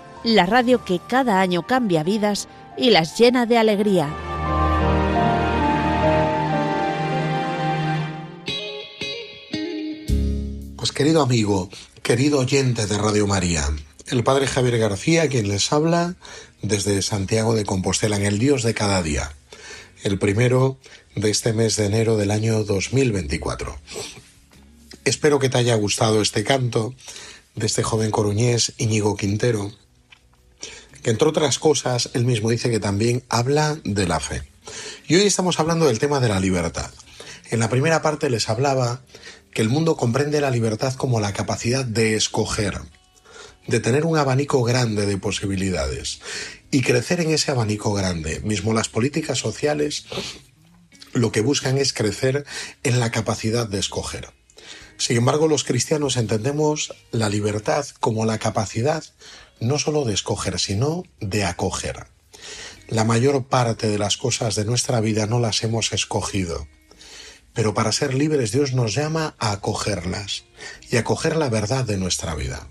la 0.23 0.45
radio 0.45 0.83
que 0.85 0.99
cada 0.99 1.41
año 1.41 1.65
cambia 1.65 2.03
vidas 2.03 2.47
y 2.77 2.91
las 2.91 3.17
llena 3.17 3.45
de 3.45 3.57
alegría. 3.57 4.09
Pues 10.75 10.91
querido 10.91 11.21
amigo, 11.21 11.69
querido 12.01 12.39
oyente 12.39 12.87
de 12.87 12.97
Radio 12.97 13.27
María, 13.27 13.69
el 14.07 14.23
Padre 14.23 14.47
Javier 14.47 14.77
García, 14.77 15.27
quien 15.29 15.47
les 15.47 15.71
habla 15.71 16.15
desde 16.61 17.01
Santiago 17.01 17.55
de 17.55 17.65
Compostela, 17.65 18.17
en 18.17 18.25
el 18.25 18.39
Dios 18.39 18.63
de 18.63 18.73
cada 18.73 19.01
día, 19.01 19.31
el 20.03 20.17
primero 20.19 20.77
de 21.15 21.29
este 21.29 21.53
mes 21.53 21.75
de 21.75 21.85
enero 21.85 22.17
del 22.17 22.31
año 22.31 22.63
2024. 22.63 23.75
Espero 25.03 25.39
que 25.39 25.49
te 25.49 25.57
haya 25.57 25.75
gustado 25.75 26.21
este 26.21 26.43
canto 26.43 26.93
de 27.55 27.65
este 27.65 27.83
joven 27.83 28.11
coruñés 28.11 28.73
Íñigo 28.77 29.15
Quintero, 29.15 29.71
que 31.03 31.09
entre 31.09 31.27
otras 31.27 31.59
cosas 31.59 32.09
él 32.13 32.25
mismo 32.25 32.49
dice 32.49 32.69
que 32.69 32.79
también 32.79 33.23
habla 33.29 33.77
de 33.83 34.07
la 34.07 34.19
fe. 34.19 34.43
Y 35.07 35.15
hoy 35.15 35.23
estamos 35.23 35.59
hablando 35.59 35.87
del 35.87 35.99
tema 35.99 36.19
de 36.19 36.29
la 36.29 36.39
libertad. 36.39 36.91
En 37.49 37.59
la 37.59 37.69
primera 37.69 38.01
parte 38.01 38.29
les 38.29 38.49
hablaba 38.49 39.01
que 39.53 39.61
el 39.61 39.69
mundo 39.69 39.97
comprende 39.97 40.41
la 40.41 40.51
libertad 40.51 40.93
como 40.93 41.19
la 41.19 41.33
capacidad 41.33 41.83
de 41.83 42.15
escoger, 42.15 42.79
de 43.67 43.79
tener 43.79 44.05
un 44.05 44.17
abanico 44.17 44.63
grande 44.63 45.05
de 45.05 45.17
posibilidades 45.17 46.21
y 46.71 46.81
crecer 46.81 47.19
en 47.19 47.31
ese 47.31 47.51
abanico 47.51 47.93
grande. 47.93 48.39
Mismo 48.41 48.73
las 48.73 48.89
políticas 48.89 49.39
sociales 49.39 50.05
lo 51.13 51.31
que 51.31 51.41
buscan 51.41 51.77
es 51.77 51.91
crecer 51.91 52.45
en 52.83 52.99
la 52.99 53.11
capacidad 53.11 53.67
de 53.67 53.79
escoger. 53.79 54.29
Sin 54.97 55.17
embargo, 55.17 55.47
los 55.47 55.63
cristianos 55.63 56.15
entendemos 56.15 56.93
la 57.11 57.27
libertad 57.27 57.85
como 57.99 58.25
la 58.25 58.37
capacidad 58.37 59.03
no 59.61 59.79
solo 59.79 60.03
de 60.03 60.13
escoger, 60.13 60.59
sino 60.59 61.03
de 61.21 61.45
acoger. 61.45 62.07
La 62.89 63.05
mayor 63.05 63.45
parte 63.45 63.87
de 63.87 63.97
las 63.97 64.17
cosas 64.17 64.55
de 64.55 64.65
nuestra 64.65 64.99
vida 64.99 65.27
no 65.27 65.39
las 65.39 65.63
hemos 65.63 65.93
escogido. 65.93 66.67
Pero 67.53 67.73
para 67.73 67.91
ser 67.91 68.13
libres 68.13 68.51
Dios 68.51 68.73
nos 68.73 68.93
llama 68.93 69.35
a 69.39 69.51
acogerlas 69.51 70.43
y 70.89 70.97
acoger 70.97 71.37
la 71.37 71.49
verdad 71.49 71.85
de 71.85 71.97
nuestra 71.97 72.35
vida. 72.35 72.67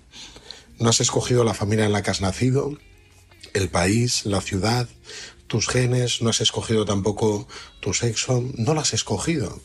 No 0.79 0.91
has 0.91 1.01
escogido 1.01 1.45
la 1.45 1.55
familia 1.55 1.87
en 1.87 1.93
la 1.93 2.03
que 2.03 2.11
has 2.11 2.21
nacido, 2.21 2.77
el 3.55 3.69
país, 3.69 4.27
la 4.27 4.41
ciudad, 4.41 4.89
tus 5.47 5.69
genes, 5.69 6.23
no 6.23 6.31
has 6.31 6.41
escogido 6.41 6.85
tampoco 6.85 7.47
tu 7.81 7.95
sexo, 7.95 8.45
no 8.57 8.75
lo 8.75 8.81
has 8.81 8.95
escogido. 8.95 9.61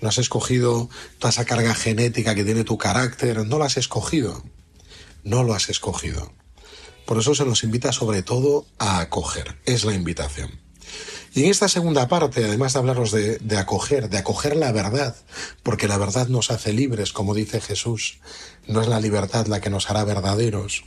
No 0.00 0.08
has 0.08 0.18
escogido 0.18 0.88
toda 1.18 1.30
esa 1.30 1.44
carga 1.44 1.74
genética 1.74 2.34
que 2.34 2.44
tiene 2.44 2.64
tu 2.64 2.78
carácter, 2.78 3.46
no 3.46 3.58
lo 3.58 3.64
has 3.64 3.76
escogido. 3.76 4.44
No 5.22 5.42
lo 5.42 5.54
has 5.54 5.70
escogido. 5.70 6.32
Por 7.06 7.18
eso 7.18 7.34
se 7.34 7.44
nos 7.44 7.64
invita 7.64 7.92
sobre 7.92 8.22
todo 8.22 8.66
a 8.78 9.00
acoger, 9.00 9.56
es 9.66 9.84
la 9.84 9.94
invitación. 9.94 10.64
Y 11.34 11.44
en 11.44 11.50
esta 11.50 11.68
segunda 11.68 12.06
parte, 12.06 12.44
además 12.44 12.72
de 12.72 12.78
hablaros 12.78 13.10
de, 13.10 13.58
acoger, 13.58 14.08
de 14.08 14.18
acoger 14.18 14.54
la 14.54 14.70
verdad, 14.70 15.16
porque 15.64 15.88
la 15.88 15.98
verdad 15.98 16.28
nos 16.28 16.52
hace 16.52 16.72
libres, 16.72 17.12
como 17.12 17.34
dice 17.34 17.60
Jesús, 17.60 18.18
no 18.68 18.80
es 18.80 18.86
la 18.86 19.00
libertad 19.00 19.46
la 19.46 19.60
que 19.60 19.68
nos 19.68 19.90
hará 19.90 20.04
verdaderos, 20.04 20.84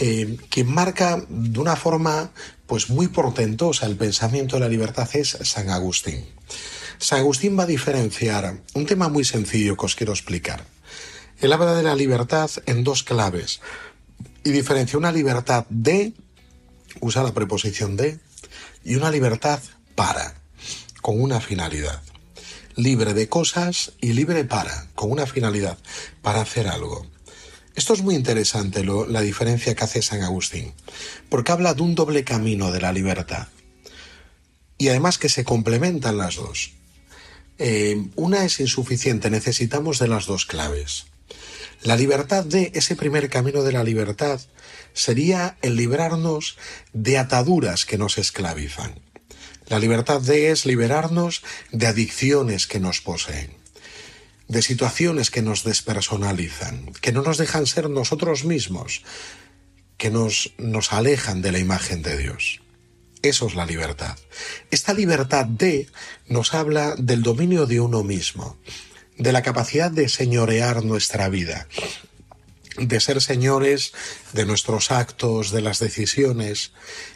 eh, 0.00 0.38
quien 0.48 0.72
marca 0.72 1.24
de 1.28 1.58
una 1.58 1.74
forma 1.74 2.30
pues 2.66 2.88
muy 2.88 3.08
portentosa 3.08 3.86
el 3.86 3.96
pensamiento 3.96 4.56
de 4.56 4.60
la 4.60 4.68
libertad 4.68 5.08
es 5.12 5.36
San 5.42 5.70
Agustín. 5.70 6.24
San 6.98 7.18
Agustín 7.18 7.58
va 7.58 7.64
a 7.64 7.66
diferenciar 7.66 8.62
un 8.74 8.86
tema 8.86 9.08
muy 9.08 9.24
sencillo 9.24 9.76
que 9.76 9.86
os 9.86 9.96
quiero 9.96 10.12
explicar. 10.12 10.64
Él 11.40 11.52
habla 11.52 11.74
de 11.74 11.82
la 11.82 11.96
libertad 11.96 12.48
en 12.66 12.84
dos 12.84 13.02
claves 13.02 13.60
y 14.44 14.50
diferencia 14.50 14.98
una 14.98 15.12
libertad 15.12 15.66
de, 15.68 16.12
usa 17.00 17.22
la 17.22 17.32
preposición 17.32 17.96
de, 17.96 18.18
y 18.84 18.96
una 18.96 19.10
libertad 19.10 19.60
para, 19.94 20.34
con 21.00 21.20
una 21.20 21.40
finalidad. 21.40 22.02
Libre 22.74 23.12
de 23.14 23.28
cosas 23.28 23.92
y 24.00 24.14
libre 24.14 24.44
para, 24.44 24.88
con 24.94 25.10
una 25.10 25.26
finalidad, 25.26 25.78
para 26.22 26.40
hacer 26.40 26.68
algo. 26.68 27.06
Esto 27.74 27.94
es 27.94 28.02
muy 28.02 28.14
interesante 28.14 28.84
la 28.84 29.20
diferencia 29.20 29.74
que 29.74 29.84
hace 29.84 30.02
San 30.02 30.22
Agustín, 30.22 30.72
porque 31.28 31.52
habla 31.52 31.74
de 31.74 31.82
un 31.82 31.94
doble 31.94 32.24
camino 32.24 32.70
de 32.70 32.80
la 32.80 32.92
libertad. 32.92 33.48
Y 34.76 34.88
además 34.88 35.18
que 35.18 35.28
se 35.28 35.44
complementan 35.44 36.18
las 36.18 36.36
dos. 36.36 36.72
Eh, 37.58 38.08
una 38.16 38.44
es 38.44 38.60
insuficiente, 38.60 39.30
necesitamos 39.30 39.98
de 39.98 40.08
las 40.08 40.26
dos 40.26 40.46
claves. 40.46 41.06
La 41.82 41.96
libertad 41.96 42.44
de 42.44 42.70
ese 42.74 42.94
primer 42.94 43.28
camino 43.28 43.64
de 43.64 43.72
la 43.72 43.82
libertad 43.82 44.40
sería 44.94 45.58
el 45.62 45.74
librarnos 45.74 46.56
de 46.92 47.18
ataduras 47.18 47.86
que 47.86 47.98
nos 47.98 48.18
esclavizan. 48.18 49.00
La 49.66 49.80
libertad 49.80 50.20
de 50.20 50.52
es 50.52 50.64
liberarnos 50.64 51.42
de 51.72 51.88
adicciones 51.88 52.68
que 52.68 52.78
nos 52.78 53.00
poseen, 53.00 53.56
de 54.46 54.62
situaciones 54.62 55.32
que 55.32 55.42
nos 55.42 55.64
despersonalizan, 55.64 56.92
que 57.00 57.10
no 57.10 57.22
nos 57.22 57.36
dejan 57.38 57.66
ser 57.66 57.90
nosotros 57.90 58.44
mismos, 58.44 59.02
que 59.96 60.10
nos, 60.10 60.52
nos 60.58 60.92
alejan 60.92 61.42
de 61.42 61.50
la 61.50 61.58
imagen 61.58 62.02
de 62.02 62.16
Dios. 62.16 62.60
Eso 63.22 63.46
es 63.46 63.56
la 63.56 63.66
libertad. 63.66 64.16
Esta 64.70 64.94
libertad 64.94 65.46
de 65.46 65.88
nos 66.28 66.54
habla 66.54 66.94
del 66.96 67.22
dominio 67.22 67.66
de 67.66 67.80
uno 67.80 68.04
mismo, 68.04 68.56
de 69.18 69.32
la 69.32 69.42
capacidad 69.42 69.90
de 69.90 70.08
señorear 70.08 70.84
nuestra 70.84 71.28
vida, 71.28 71.66
de 72.78 73.00
ser 73.00 73.20
señores 73.20 73.92
de 74.32 74.46
nuestros 74.46 74.90
actos, 74.90 75.50
de 75.50 75.60
las 75.60 75.78
decisiones, 75.78 76.72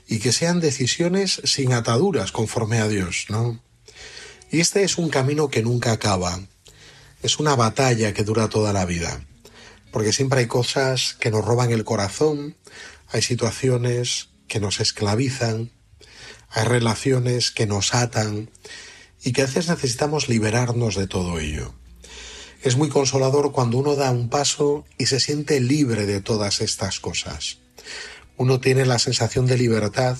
y 0.07 0.19
que 0.19 0.33
sean 0.33 0.61
decisiones 0.61 1.41
sin 1.45 1.73
ataduras 1.73 2.33
conforme 2.33 2.79
a 2.79 2.89
Dios, 2.89 3.27
¿no? 3.29 3.61
Y 4.51 4.61
este 4.61 4.85
es 4.85 4.99
un 4.99 5.09
camino 5.09 5.49
que 5.49 5.63
nunca 5.63 5.93
acaba, 5.93 6.41
es 7.23 7.39
una 7.39 7.57
batalla 7.57 8.13
que 8.13 8.25
dura 8.25 8.49
toda 8.49 8.73
la 8.73 8.85
vida, 8.85 9.25
porque 9.91 10.13
siempre 10.13 10.41
hay 10.41 10.47
cosas 10.47 11.17
que 11.19 11.31
nos 11.31 11.45
roban 11.45 11.73
el 11.73 11.85
corazón, 11.85 12.57
hay 13.09 13.23
situaciones 13.23 14.29
que 14.47 14.61
nos 14.61 14.81
esclavizan, 14.81 15.73
hay 16.51 16.65
relaciones 16.65 17.51
que 17.51 17.67
nos 17.67 17.95
atan 17.95 18.51
y 19.23 19.33
que 19.33 19.43
a 19.43 19.47
veces 19.47 19.69
necesitamos 19.69 20.29
liberarnos 20.29 20.95
de 20.95 21.07
todo 21.07 21.39
ello. 21.39 21.75
Es 22.67 22.77
muy 22.77 22.89
consolador 22.89 23.53
cuando 23.53 23.79
uno 23.79 23.95
da 23.95 24.11
un 24.11 24.29
paso 24.29 24.85
y 24.99 25.07
se 25.07 25.21
siente 25.21 25.61
libre 25.61 26.05
de 26.05 26.21
todas 26.21 26.61
estas 26.61 26.99
cosas. 26.99 27.59
Uno 28.37 28.59
tiene 28.59 28.85
la 28.85 28.99
sensación 28.99 29.47
de 29.47 29.57
libertad 29.57 30.19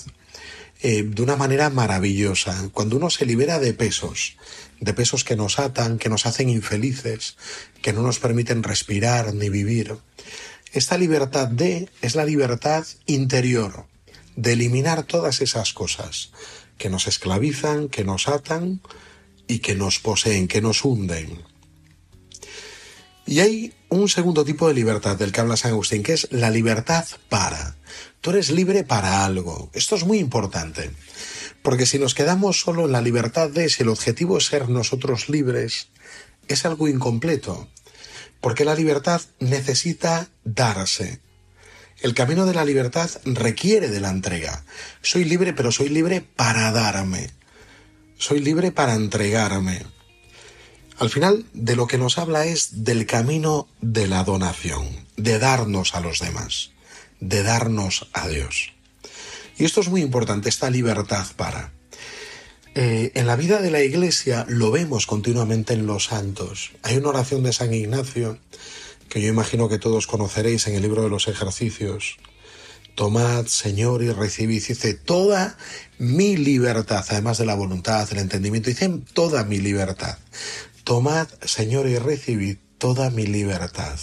eh, 0.81 1.03
de 1.03 1.23
una 1.23 1.35
manera 1.35 1.71
maravillosa, 1.71 2.71
cuando 2.73 2.99
uno 2.99 3.11
se 3.11 3.27
libera 3.27 3.59
de 3.59 3.73
pesos, 3.73 4.37
de 4.79 4.95
pesos 4.95 5.25
que 5.25 5.35
nos 5.35 5.59
atan, 5.59 5.99
que 5.99 6.09
nos 6.09 6.25
hacen 6.25 6.49
infelices, 6.49 7.37
que 7.83 7.93
no 7.93 8.03
nos 8.03 8.21
permiten 8.21 8.63
respirar 8.63 9.35
ni 9.35 9.49
vivir. 9.49 9.97
Esta 10.73 10.97
libertad 10.97 11.49
de 11.49 11.89
es 12.01 12.15
la 12.15 12.25
libertad 12.25 12.87
interior, 13.07 13.87
de 14.37 14.53
eliminar 14.53 15.03
todas 15.03 15.41
esas 15.41 15.73
cosas 15.73 16.31
que 16.79 16.91
nos 16.91 17.09
esclavizan, 17.09 17.89
que 17.89 18.05
nos 18.05 18.29
atan 18.29 18.83
y 19.49 19.59
que 19.59 19.75
nos 19.75 19.99
poseen, 19.99 20.47
que 20.47 20.63
nos 20.63 20.85
hunden. 20.85 21.56
Y 23.27 23.41
hay 23.41 23.75
un 23.89 24.09
segundo 24.09 24.45
tipo 24.45 24.69
de 24.69 24.75
libertad 24.75 25.17
del 25.17 25.33
que 25.33 25.41
habla 25.41 25.57
San 25.57 25.73
Agustín, 25.73 26.05
que 26.05 26.13
es 26.13 26.29
la 26.31 26.49
libertad 26.51 27.05
para. 27.29 27.77
Tú 28.21 28.31
eres 28.31 28.51
libre 28.51 28.85
para 28.85 29.25
algo. 29.25 29.69
Esto 29.73 29.97
es 29.97 30.05
muy 30.05 30.19
importante. 30.19 30.91
Porque 31.63 31.87
si 31.87 31.99
nos 31.99 32.15
quedamos 32.15 32.61
solo 32.61 32.87
en 32.87 32.93
la 32.93 33.01
libertad 33.01 33.51
de, 33.51 33.69
si 33.69 33.83
el 33.83 33.89
objetivo 33.89 34.39
es 34.39 34.47
ser 34.47 34.69
nosotros 34.69 35.29
libres, 35.29 35.89
es 36.47 36.65
algo 36.65 36.87
incompleto. 36.87 37.69
Porque 38.41 38.65
la 38.65 38.77
libertad 38.77 39.21
necesita 39.41 40.29
darse. 40.45 41.21
El 42.01 42.15
camino 42.15 42.47
de 42.47 42.55
la 42.55 42.65
libertad 42.65 43.11
requiere 43.25 43.89
de 43.89 44.01
la 44.01 44.11
entrega. 44.11 44.65
Soy 45.03 45.25
libre, 45.25 45.53
pero 45.53 45.73
soy 45.73 45.89
libre 45.89 46.21
para 46.21 46.71
darme. 46.71 47.31
Soy 48.19 48.39
libre 48.39 48.71
para 48.71 48.95
entregarme. 48.95 49.96
Al 50.99 51.11
final, 51.11 51.45
de 51.53 51.77
lo 51.77 51.87
que 51.87 51.99
nos 51.99 52.17
habla 52.17 52.47
es 52.47 52.85
del 52.85 53.05
camino 53.07 53.69
de 53.83 54.07
la 54.07 54.25
donación, 54.25 54.89
de 55.17 55.39
darnos 55.39 55.95
a 55.95 56.01
los 56.01 56.21
demás, 56.21 56.71
de 57.21 57.43
darnos 57.43 58.09
a 58.15 58.29
Dios. 58.29 58.73
Y 59.59 59.65
esto 59.65 59.81
es 59.81 59.89
muy 59.89 60.01
importante, 60.01 60.49
esta 60.49 60.71
libertad 60.71 61.27
para. 61.37 61.73
Eh, 62.75 63.13
en 63.15 63.27
la 63.27 63.37
vida 63.37 63.61
de 63.61 63.71
la 63.71 63.83
Iglesia 63.83 64.47
lo 64.49 64.71
vemos 64.71 65.07
continuamente 65.07 65.75
en 65.75 65.87
los 65.87 66.05
santos. 66.05 66.73
Hay 66.83 66.97
una 66.97 67.09
oración 67.09 67.43
de 67.43 67.53
San 67.53 67.73
Ignacio 67.73 68.39
que 69.09 69.21
yo 69.21 69.29
imagino 69.29 69.69
que 69.69 69.79
todos 69.79 70.07
conoceréis 70.07 70.67
en 70.67 70.75
el 70.75 70.83
libro 70.83 71.03
de 71.03 71.11
los 71.11 71.29
ejercicios. 71.29 72.17
Tomad, 72.95 73.47
Señor, 73.47 74.03
y 74.03 74.11
recibid, 74.11 74.67
dice, 74.67 74.95
toda 74.95 75.59
mi 75.99 76.37
libertad, 76.37 77.05
además 77.09 77.37
de 77.37 77.45
la 77.45 77.55
voluntad, 77.55 78.09
el 78.11 78.19
entendimiento, 78.19 78.71
dice, 78.71 78.91
toda 79.13 79.45
mi 79.45 79.59
libertad. 79.59 80.19
Tomad, 80.87 81.27
Señor, 81.43 81.89
y 81.89 81.99
recibid 81.99 82.59
toda 82.79 83.11
mi 83.11 83.27
libertad, 83.27 83.99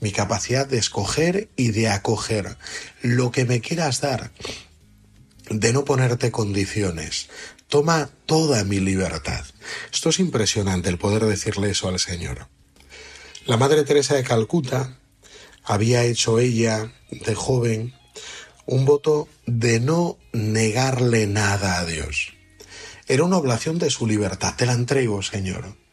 mi 0.00 0.10
capacidad 0.10 0.66
de 0.66 0.76
escoger 0.76 1.50
y 1.54 1.70
de 1.70 1.88
acoger 1.88 2.56
lo 3.00 3.30
que 3.30 3.44
me 3.44 3.60
quieras 3.60 4.00
dar, 4.00 4.32
de 5.50 5.72
no 5.72 5.84
ponerte 5.84 6.32
condiciones. 6.32 7.28
Toma 7.68 8.10
toda 8.26 8.64
mi 8.64 8.80
libertad. 8.80 9.44
Esto 9.92 10.08
es 10.08 10.18
impresionante 10.18 10.88
el 10.88 10.98
poder 10.98 11.26
decirle 11.26 11.70
eso 11.70 11.86
al 11.86 12.00
Señor. 12.00 12.48
La 13.46 13.56
Madre 13.56 13.84
Teresa 13.84 14.16
de 14.16 14.24
Calcuta 14.24 14.98
había 15.62 16.02
hecho 16.02 16.40
ella 16.40 16.92
de 17.12 17.36
joven 17.36 17.94
un 18.66 18.84
voto 18.84 19.28
de 19.46 19.78
no 19.78 20.18
negarle 20.32 21.28
nada 21.28 21.78
a 21.78 21.86
Dios. 21.86 22.32
Era 23.06 23.22
una 23.22 23.36
oblación 23.36 23.78
de 23.78 23.90
su 23.90 24.08
libertad. 24.08 24.54
Te 24.56 24.66
la 24.66 24.72
entrego, 24.72 25.22
Señor. 25.22 25.83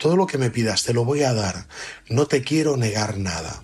Todo 0.00 0.16
lo 0.16 0.26
que 0.26 0.38
me 0.38 0.50
pidas 0.50 0.82
te 0.82 0.94
lo 0.94 1.04
voy 1.04 1.24
a 1.24 1.34
dar. 1.34 1.68
No 2.08 2.26
te 2.26 2.42
quiero 2.42 2.78
negar 2.78 3.18
nada. 3.18 3.62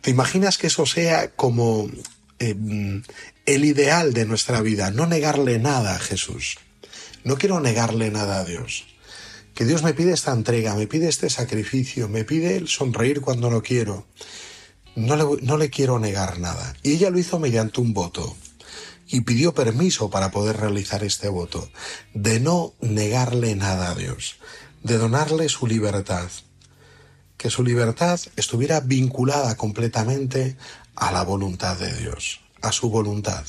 ¿Te 0.00 0.10
imaginas 0.10 0.56
que 0.56 0.68
eso 0.68 0.86
sea 0.86 1.30
como 1.32 1.90
em, 2.38 3.02
el 3.44 3.64
ideal 3.66 4.14
de 4.14 4.24
nuestra 4.24 4.62
vida? 4.62 4.90
No 4.90 5.04
negarle 5.04 5.58
nada 5.58 5.94
a 5.94 5.98
Jesús. 5.98 6.56
No 7.22 7.36
quiero 7.36 7.60
negarle 7.60 8.10
nada 8.10 8.40
a 8.40 8.44
Dios. 8.44 8.86
que 9.54 9.66
Dios 9.66 9.82
me 9.82 9.92
pide 9.92 10.12
esta 10.12 10.32
entrega, 10.32 10.74
me 10.74 10.86
pide 10.86 11.08
este 11.08 11.28
sacrificio, 11.30 12.08
me 12.08 12.24
pide 12.24 12.56
el 12.56 12.68
sonreír 12.68 13.20
cuando 13.20 13.50
no 13.50 13.62
quiero. 13.62 14.06
No 14.94 15.16
no 15.16 15.56
le 15.58 15.68
quiero 15.68 15.98
negar 15.98 16.40
nada. 16.40 16.74
Y 16.82 16.92
ella 16.92 17.10
lo 17.10 17.18
hizo 17.18 17.38
mediante 17.38 17.82
un 17.82 17.92
voto 17.92 18.36
y 19.08 19.20
pidió 19.20 19.54
permiso 19.54 20.10
para 20.10 20.30
poder 20.30 20.56
realizar 20.56 21.04
este 21.04 21.28
voto, 21.28 21.70
de 22.14 22.40
no 22.40 22.74
negarle 22.80 23.54
nada 23.54 23.90
a 23.90 23.94
Dios, 23.94 24.36
de 24.86 24.98
donarle 24.98 25.48
su 25.48 25.66
libertad, 25.66 26.30
que 27.36 27.50
su 27.50 27.64
libertad 27.64 28.20
estuviera 28.36 28.78
vinculada 28.78 29.56
completamente 29.56 30.56
a 30.94 31.10
la 31.10 31.24
voluntad 31.24 31.76
de 31.76 31.92
Dios, 31.96 32.40
a 32.62 32.70
su 32.70 32.88
voluntad, 32.88 33.44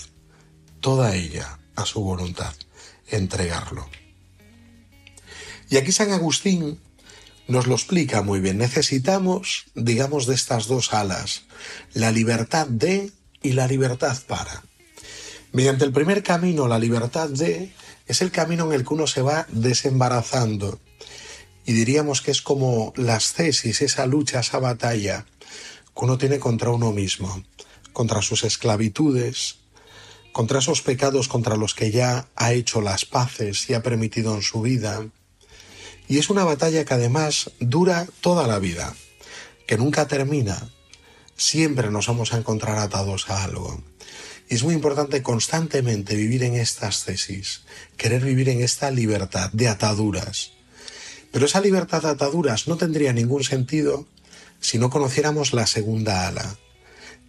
toda 0.79 1.15
ella 1.15 1.59
a 1.75 1.85
su 1.85 2.01
voluntad, 2.01 2.55
entregarlo. 3.07 3.87
Y 5.69 5.77
aquí 5.77 5.91
San 5.91 6.11
Agustín 6.11 6.79
nos 7.47 7.67
lo 7.67 7.75
explica 7.75 8.23
muy 8.23 8.39
bien. 8.39 8.57
Necesitamos, 8.57 9.65
digamos, 9.75 10.25
de 10.25 10.33
estas 10.33 10.65
dos 10.65 10.91
alas, 10.91 11.43
la 11.93 12.11
libertad 12.11 12.65
de 12.65 13.11
y 13.43 13.51
la 13.53 13.67
libertad 13.67 14.17
para. 14.27 14.63
Mediante 15.51 15.85
el 15.85 15.91
primer 15.91 16.23
camino, 16.23 16.67
la 16.67 16.79
libertad 16.79 17.29
de, 17.29 17.71
es 18.07 18.21
el 18.23 18.31
camino 18.31 18.65
en 18.65 18.73
el 18.73 18.83
que 18.83 18.93
uno 18.95 19.05
se 19.05 19.21
va 19.21 19.45
desembarazando. 19.49 20.79
Y 21.67 21.73
diríamos 21.73 22.21
que 22.21 22.31
es 22.31 22.41
como 22.41 22.93
las 22.95 23.33
tesis, 23.33 23.81
esa 23.81 24.05
lucha, 24.05 24.39
esa 24.39 24.57
batalla 24.57 25.25
que 25.93 26.05
uno 26.05 26.17
tiene 26.17 26.39
contra 26.39 26.71
uno 26.71 26.93
mismo, 26.93 27.43
contra 27.91 28.21
sus 28.21 28.45
esclavitudes, 28.45 29.57
contra 30.31 30.59
esos 30.59 30.81
pecados 30.81 31.27
contra 31.27 31.57
los 31.57 31.75
que 31.75 31.91
ya 31.91 32.29
ha 32.37 32.53
hecho 32.53 32.79
las 32.79 33.03
paces 33.03 33.69
y 33.69 33.73
ha 33.73 33.83
permitido 33.83 34.33
en 34.33 34.43
su 34.43 34.61
vida. 34.61 35.05
Y 36.07 36.19
es 36.19 36.29
una 36.29 36.45
batalla 36.45 36.85
que 36.85 36.93
además 36.93 37.51
dura 37.59 38.07
toda 38.21 38.47
la 38.47 38.59
vida, 38.59 38.95
que 39.67 39.77
nunca 39.77 40.07
termina. 40.07 40.69
Siempre 41.35 41.91
nos 41.91 42.07
vamos 42.07 42.31
a 42.31 42.37
encontrar 42.37 42.77
atados 42.79 43.29
a 43.29 43.43
algo. 43.43 43.83
Y 44.47 44.55
es 44.55 44.63
muy 44.63 44.73
importante 44.73 45.21
constantemente 45.21 46.15
vivir 46.15 46.43
en 46.43 46.55
estas 46.55 47.03
tesis, 47.03 47.63
querer 47.97 48.23
vivir 48.23 48.47
en 48.47 48.61
esta 48.61 48.89
libertad 48.89 49.49
de 49.51 49.67
ataduras. 49.67 50.56
Pero 51.31 51.45
esa 51.45 51.61
libertad 51.61 52.01
de 52.01 52.09
ataduras 52.09 52.67
no 52.67 52.77
tendría 52.77 53.13
ningún 53.13 53.43
sentido 53.43 54.07
si 54.59 54.77
no 54.79 54.89
conociéramos 54.89 55.53
la 55.53 55.67
segunda 55.67 56.27
ala, 56.27 56.55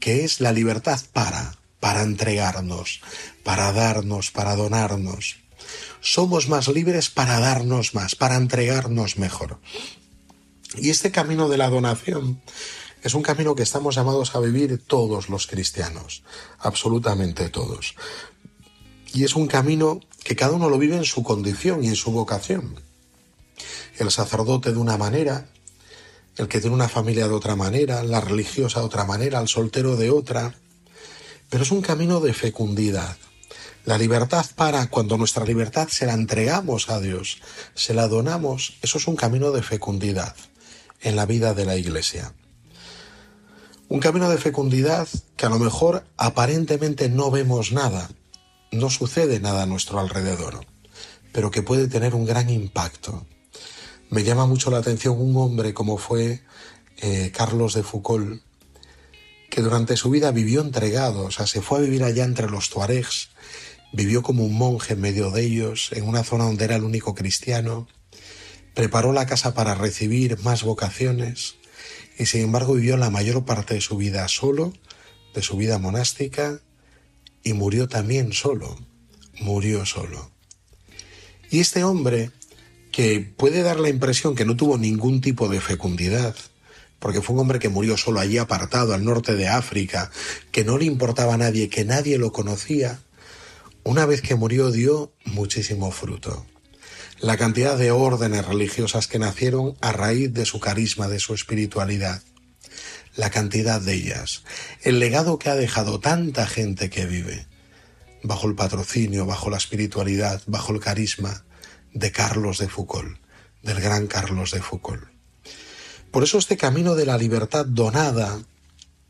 que 0.00 0.24
es 0.24 0.40
la 0.40 0.52
libertad 0.52 1.00
para, 1.12 1.56
para 1.80 2.02
entregarnos, 2.02 3.00
para 3.44 3.72
darnos, 3.72 4.30
para 4.30 4.56
donarnos. 4.56 5.36
Somos 6.00 6.48
más 6.48 6.68
libres 6.68 7.10
para 7.10 7.40
darnos 7.40 7.94
más, 7.94 8.14
para 8.14 8.36
entregarnos 8.36 9.18
mejor. 9.18 9.58
Y 10.76 10.90
este 10.90 11.10
camino 11.10 11.48
de 11.48 11.58
la 11.58 11.68
donación 11.68 12.40
es 13.02 13.14
un 13.14 13.22
camino 13.22 13.54
que 13.54 13.62
estamos 13.62 13.94
llamados 13.94 14.34
a 14.34 14.40
vivir 14.40 14.82
todos 14.86 15.28
los 15.28 15.46
cristianos, 15.46 16.22
absolutamente 16.58 17.48
todos. 17.48 17.94
Y 19.14 19.24
es 19.24 19.34
un 19.36 19.46
camino 19.46 20.00
que 20.24 20.36
cada 20.36 20.52
uno 20.52 20.68
lo 20.68 20.78
vive 20.78 20.96
en 20.96 21.04
su 21.04 21.22
condición 21.22 21.84
y 21.84 21.88
en 21.88 21.96
su 21.96 22.10
vocación. 22.12 22.87
El 23.98 24.10
sacerdote 24.10 24.72
de 24.72 24.78
una 24.78 24.96
manera, 24.96 25.48
el 26.36 26.48
que 26.48 26.60
tiene 26.60 26.74
una 26.74 26.88
familia 26.88 27.26
de 27.26 27.34
otra 27.34 27.56
manera, 27.56 28.02
la 28.02 28.20
religiosa 28.20 28.80
de 28.80 28.86
otra 28.86 29.04
manera, 29.04 29.40
el 29.40 29.48
soltero 29.48 29.96
de 29.96 30.10
otra. 30.10 30.54
Pero 31.50 31.62
es 31.62 31.70
un 31.70 31.82
camino 31.82 32.20
de 32.20 32.32
fecundidad. 32.32 33.16
La 33.84 33.98
libertad 33.98 34.44
para 34.54 34.88
cuando 34.88 35.16
nuestra 35.16 35.44
libertad 35.44 35.88
se 35.88 36.06
la 36.06 36.12
entregamos 36.12 36.90
a 36.90 37.00
Dios, 37.00 37.38
se 37.74 37.94
la 37.94 38.06
donamos, 38.06 38.76
eso 38.82 38.98
es 38.98 39.08
un 39.08 39.16
camino 39.16 39.50
de 39.50 39.62
fecundidad 39.62 40.36
en 41.00 41.16
la 41.16 41.26
vida 41.26 41.54
de 41.54 41.64
la 41.64 41.76
Iglesia. 41.76 42.34
Un 43.88 44.00
camino 44.00 44.28
de 44.28 44.36
fecundidad 44.36 45.08
que 45.36 45.46
a 45.46 45.48
lo 45.48 45.58
mejor 45.58 46.04
aparentemente 46.18 47.08
no 47.08 47.30
vemos 47.30 47.72
nada, 47.72 48.10
no 48.70 48.90
sucede 48.90 49.40
nada 49.40 49.62
a 49.62 49.66
nuestro 49.66 49.98
alrededor, 49.98 50.66
pero 51.32 51.50
que 51.50 51.62
puede 51.62 51.88
tener 51.88 52.14
un 52.14 52.26
gran 52.26 52.50
impacto. 52.50 53.26
Me 54.10 54.24
llama 54.24 54.46
mucho 54.46 54.70
la 54.70 54.78
atención 54.78 55.20
un 55.20 55.36
hombre 55.36 55.74
como 55.74 55.98
fue 55.98 56.40
eh, 56.96 57.30
Carlos 57.36 57.74
de 57.74 57.82
Foucault, 57.82 58.42
que 59.50 59.60
durante 59.60 59.98
su 59.98 60.08
vida 60.08 60.30
vivió 60.30 60.62
entregado, 60.62 61.26
o 61.26 61.30
sea, 61.30 61.46
se 61.46 61.60
fue 61.60 61.78
a 61.78 61.82
vivir 61.82 62.02
allá 62.02 62.24
entre 62.24 62.48
los 62.48 62.70
tuaregs, 62.70 63.28
vivió 63.92 64.22
como 64.22 64.44
un 64.44 64.56
monje 64.56 64.94
en 64.94 65.02
medio 65.02 65.30
de 65.30 65.42
ellos, 65.42 65.90
en 65.92 66.08
una 66.08 66.24
zona 66.24 66.44
donde 66.44 66.64
era 66.64 66.76
el 66.76 66.84
único 66.84 67.14
cristiano, 67.14 67.86
preparó 68.74 69.12
la 69.12 69.26
casa 69.26 69.52
para 69.52 69.74
recibir 69.74 70.38
más 70.40 70.62
vocaciones, 70.62 71.56
y 72.18 72.24
sin 72.24 72.42
embargo 72.42 72.74
vivió 72.74 72.96
la 72.96 73.10
mayor 73.10 73.44
parte 73.44 73.74
de 73.74 73.82
su 73.82 73.98
vida 73.98 74.26
solo, 74.28 74.72
de 75.34 75.42
su 75.42 75.58
vida 75.58 75.78
monástica, 75.78 76.62
y 77.42 77.52
murió 77.52 77.88
también 77.88 78.32
solo, 78.32 78.78
murió 79.40 79.84
solo. 79.84 80.30
Y 81.50 81.60
este 81.60 81.84
hombre, 81.84 82.30
que 82.98 83.20
puede 83.20 83.62
dar 83.62 83.78
la 83.78 83.90
impresión 83.90 84.34
que 84.34 84.44
no 84.44 84.56
tuvo 84.56 84.76
ningún 84.76 85.20
tipo 85.20 85.48
de 85.48 85.60
fecundidad, 85.60 86.34
porque 86.98 87.22
fue 87.22 87.36
un 87.36 87.42
hombre 87.42 87.60
que 87.60 87.68
murió 87.68 87.96
solo 87.96 88.18
allí 88.18 88.38
apartado 88.38 88.92
al 88.92 89.04
norte 89.04 89.36
de 89.36 89.46
África, 89.46 90.10
que 90.50 90.64
no 90.64 90.78
le 90.78 90.86
importaba 90.86 91.34
a 91.34 91.36
nadie, 91.36 91.68
que 91.68 91.84
nadie 91.84 92.18
lo 92.18 92.32
conocía, 92.32 92.98
una 93.84 94.04
vez 94.04 94.20
que 94.20 94.34
murió 94.34 94.72
dio 94.72 95.12
muchísimo 95.24 95.92
fruto. 95.92 96.44
La 97.20 97.36
cantidad 97.36 97.78
de 97.78 97.92
órdenes 97.92 98.44
religiosas 98.44 99.06
que 99.06 99.20
nacieron 99.20 99.76
a 99.80 99.92
raíz 99.92 100.34
de 100.34 100.44
su 100.44 100.58
carisma, 100.58 101.06
de 101.06 101.20
su 101.20 101.34
espiritualidad, 101.34 102.20
la 103.14 103.30
cantidad 103.30 103.80
de 103.80 103.94
ellas, 103.94 104.42
el 104.82 104.98
legado 104.98 105.38
que 105.38 105.50
ha 105.50 105.54
dejado 105.54 106.00
tanta 106.00 106.48
gente 106.48 106.90
que 106.90 107.06
vive 107.06 107.46
bajo 108.24 108.48
el 108.48 108.56
patrocinio, 108.56 109.24
bajo 109.24 109.50
la 109.50 109.56
espiritualidad, 109.56 110.42
bajo 110.48 110.72
el 110.72 110.80
carisma 110.80 111.44
de 111.98 112.12
Carlos 112.12 112.58
de 112.58 112.68
Foucault, 112.68 113.18
del 113.62 113.80
gran 113.80 114.06
Carlos 114.06 114.52
de 114.52 114.62
Foucault. 114.62 115.02
Por 116.12 116.22
eso 116.22 116.38
este 116.38 116.56
camino 116.56 116.94
de 116.94 117.06
la 117.06 117.18
libertad 117.18 117.66
donada, 117.66 118.40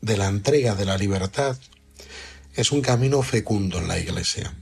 de 0.01 0.17
la 0.17 0.27
entrega 0.27 0.73
de 0.75 0.85
la 0.85 0.97
libertad, 0.97 1.57
es 2.55 2.71
un 2.71 2.81
camino 2.81 3.21
fecundo 3.21 3.77
en 3.77 3.87
la 3.87 3.99
Iglesia. 3.99 4.55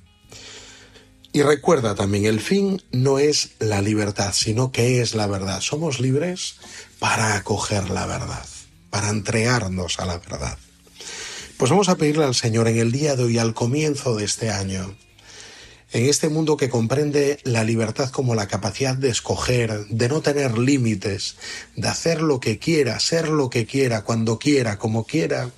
Y 1.31 1.41
recuerda 1.41 1.95
también, 1.95 2.25
el 2.25 2.41
fin 2.41 2.81
no 2.91 3.17
es 3.19 3.51
la 3.59 3.81
libertad, 3.81 4.33
sino 4.33 4.71
que 4.71 5.01
es 5.01 5.15
la 5.15 5.27
verdad. 5.27 5.61
Somos 5.61 5.99
libres 5.99 6.55
para 6.99 7.35
acoger 7.35 7.89
la 7.89 8.05
verdad, 8.07 8.45
para 8.89 9.09
entregarnos 9.09 9.99
a 9.99 10.05
la 10.05 10.17
verdad. 10.17 10.57
Pues 11.57 11.71
vamos 11.71 11.89
a 11.89 11.95
pedirle 11.95 12.25
al 12.25 12.35
Señor 12.35 12.67
en 12.67 12.77
el 12.77 12.91
día 12.91 13.15
de 13.15 13.23
hoy, 13.23 13.37
al 13.37 13.53
comienzo 13.53 14.15
de 14.15 14.25
este 14.25 14.49
año, 14.49 14.95
en 15.91 16.05
este 16.05 16.29
mundo 16.29 16.57
que 16.57 16.69
comprende 16.69 17.39
la 17.43 17.63
libertad 17.63 18.09
como 18.09 18.35
la 18.35 18.47
capacidad 18.47 18.95
de 18.95 19.09
escoger, 19.09 19.85
de 19.87 20.09
no 20.09 20.21
tener 20.21 20.57
límites, 20.57 21.37
de 21.75 21.87
hacer 21.87 22.21
lo 22.21 22.39
que 22.39 22.59
quiera, 22.59 22.99
ser 22.99 23.29
lo 23.29 23.49
que 23.49 23.65
quiera, 23.65 24.03
cuando 24.03 24.37
quiera, 24.37 24.77
como 24.77 25.05
quiera, 25.05 25.49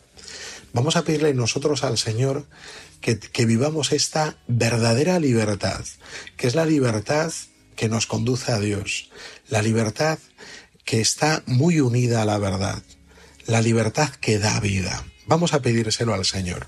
vamos 0.74 0.96
a 0.96 1.04
pedirle 1.04 1.34
nosotros 1.34 1.84
al 1.84 1.98
Señor 1.98 2.46
que, 3.02 3.46
vivamos 3.46 3.92
esta 3.92 4.38
verdadera 4.48 5.20
libertad, 5.20 5.84
que 6.38 6.48
es 6.48 6.56
la 6.56 6.66
libertad 6.66 7.32
que 7.76 7.90
nos 7.90 8.08
conduce 8.08 8.52
a 8.52 8.60
Dios, 8.60 9.10
la 9.48 9.62
libertad 9.62 10.20
que 10.86 11.02
está 11.02 11.44
muy 11.46 11.80
unida 11.80 12.22
a 12.22 12.26
la 12.26 12.38
verdad, 12.38 12.84
la 13.46 13.62
libertad 13.62 14.10
que 14.10 14.38
da 14.38 14.60
vida. 14.60 15.04
Vamos 15.28 15.54
a 15.54 15.62
pedírselo 15.62 16.14
al 16.14 16.26
Señor. 16.26 16.68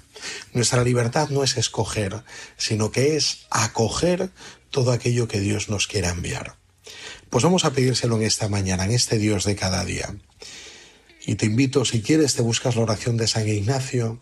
Nuestra 0.53 0.83
libertad 0.83 1.29
no 1.29 1.43
es 1.43 1.57
escoger, 1.57 2.23
sino 2.57 2.91
que 2.91 3.15
es 3.15 3.45
acoger 3.49 4.31
todo 4.69 4.91
aquello 4.91 5.27
que 5.27 5.39
Dios 5.39 5.69
nos 5.69 5.87
quiera 5.87 6.09
enviar. 6.09 6.57
Pues 7.29 7.43
vamos 7.43 7.65
a 7.65 7.73
pedírselo 7.73 8.17
en 8.17 8.23
esta 8.23 8.49
mañana, 8.49 8.85
en 8.85 8.91
este 8.91 9.17
Dios 9.17 9.45
de 9.45 9.55
cada 9.55 9.85
día. 9.85 10.15
Y 11.25 11.35
te 11.35 11.45
invito, 11.45 11.85
si 11.85 12.01
quieres, 12.01 12.35
te 12.35 12.41
buscas 12.41 12.75
la 12.75 12.81
oración 12.81 13.17
de 13.17 13.27
San 13.27 13.47
Ignacio, 13.47 14.19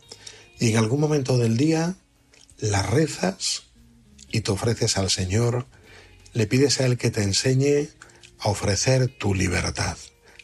y 0.60 0.72
en 0.72 0.78
algún 0.78 1.00
momento 1.00 1.38
del 1.38 1.56
día 1.58 1.96
la 2.58 2.84
rezas 2.84 3.64
y 4.30 4.42
te 4.42 4.52
ofreces 4.52 4.98
al 4.98 5.10
Señor, 5.10 5.66
le 6.34 6.46
pides 6.46 6.80
a 6.80 6.86
Él 6.86 6.98
que 6.98 7.12
te 7.12 7.24
enseñe 7.24 7.90
a 8.40 8.50
ofrecer 8.50 9.08
tu 9.08 9.34
libertad, 9.34 9.98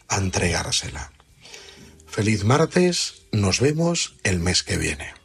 a 0.08 0.18
entregársela. 0.18 1.12
Feliz 2.08 2.46
martes, 2.46 3.26
nos 3.32 3.60
vemos 3.60 4.16
el 4.24 4.40
mes 4.40 4.64
que 4.64 4.78
viene. 4.78 5.25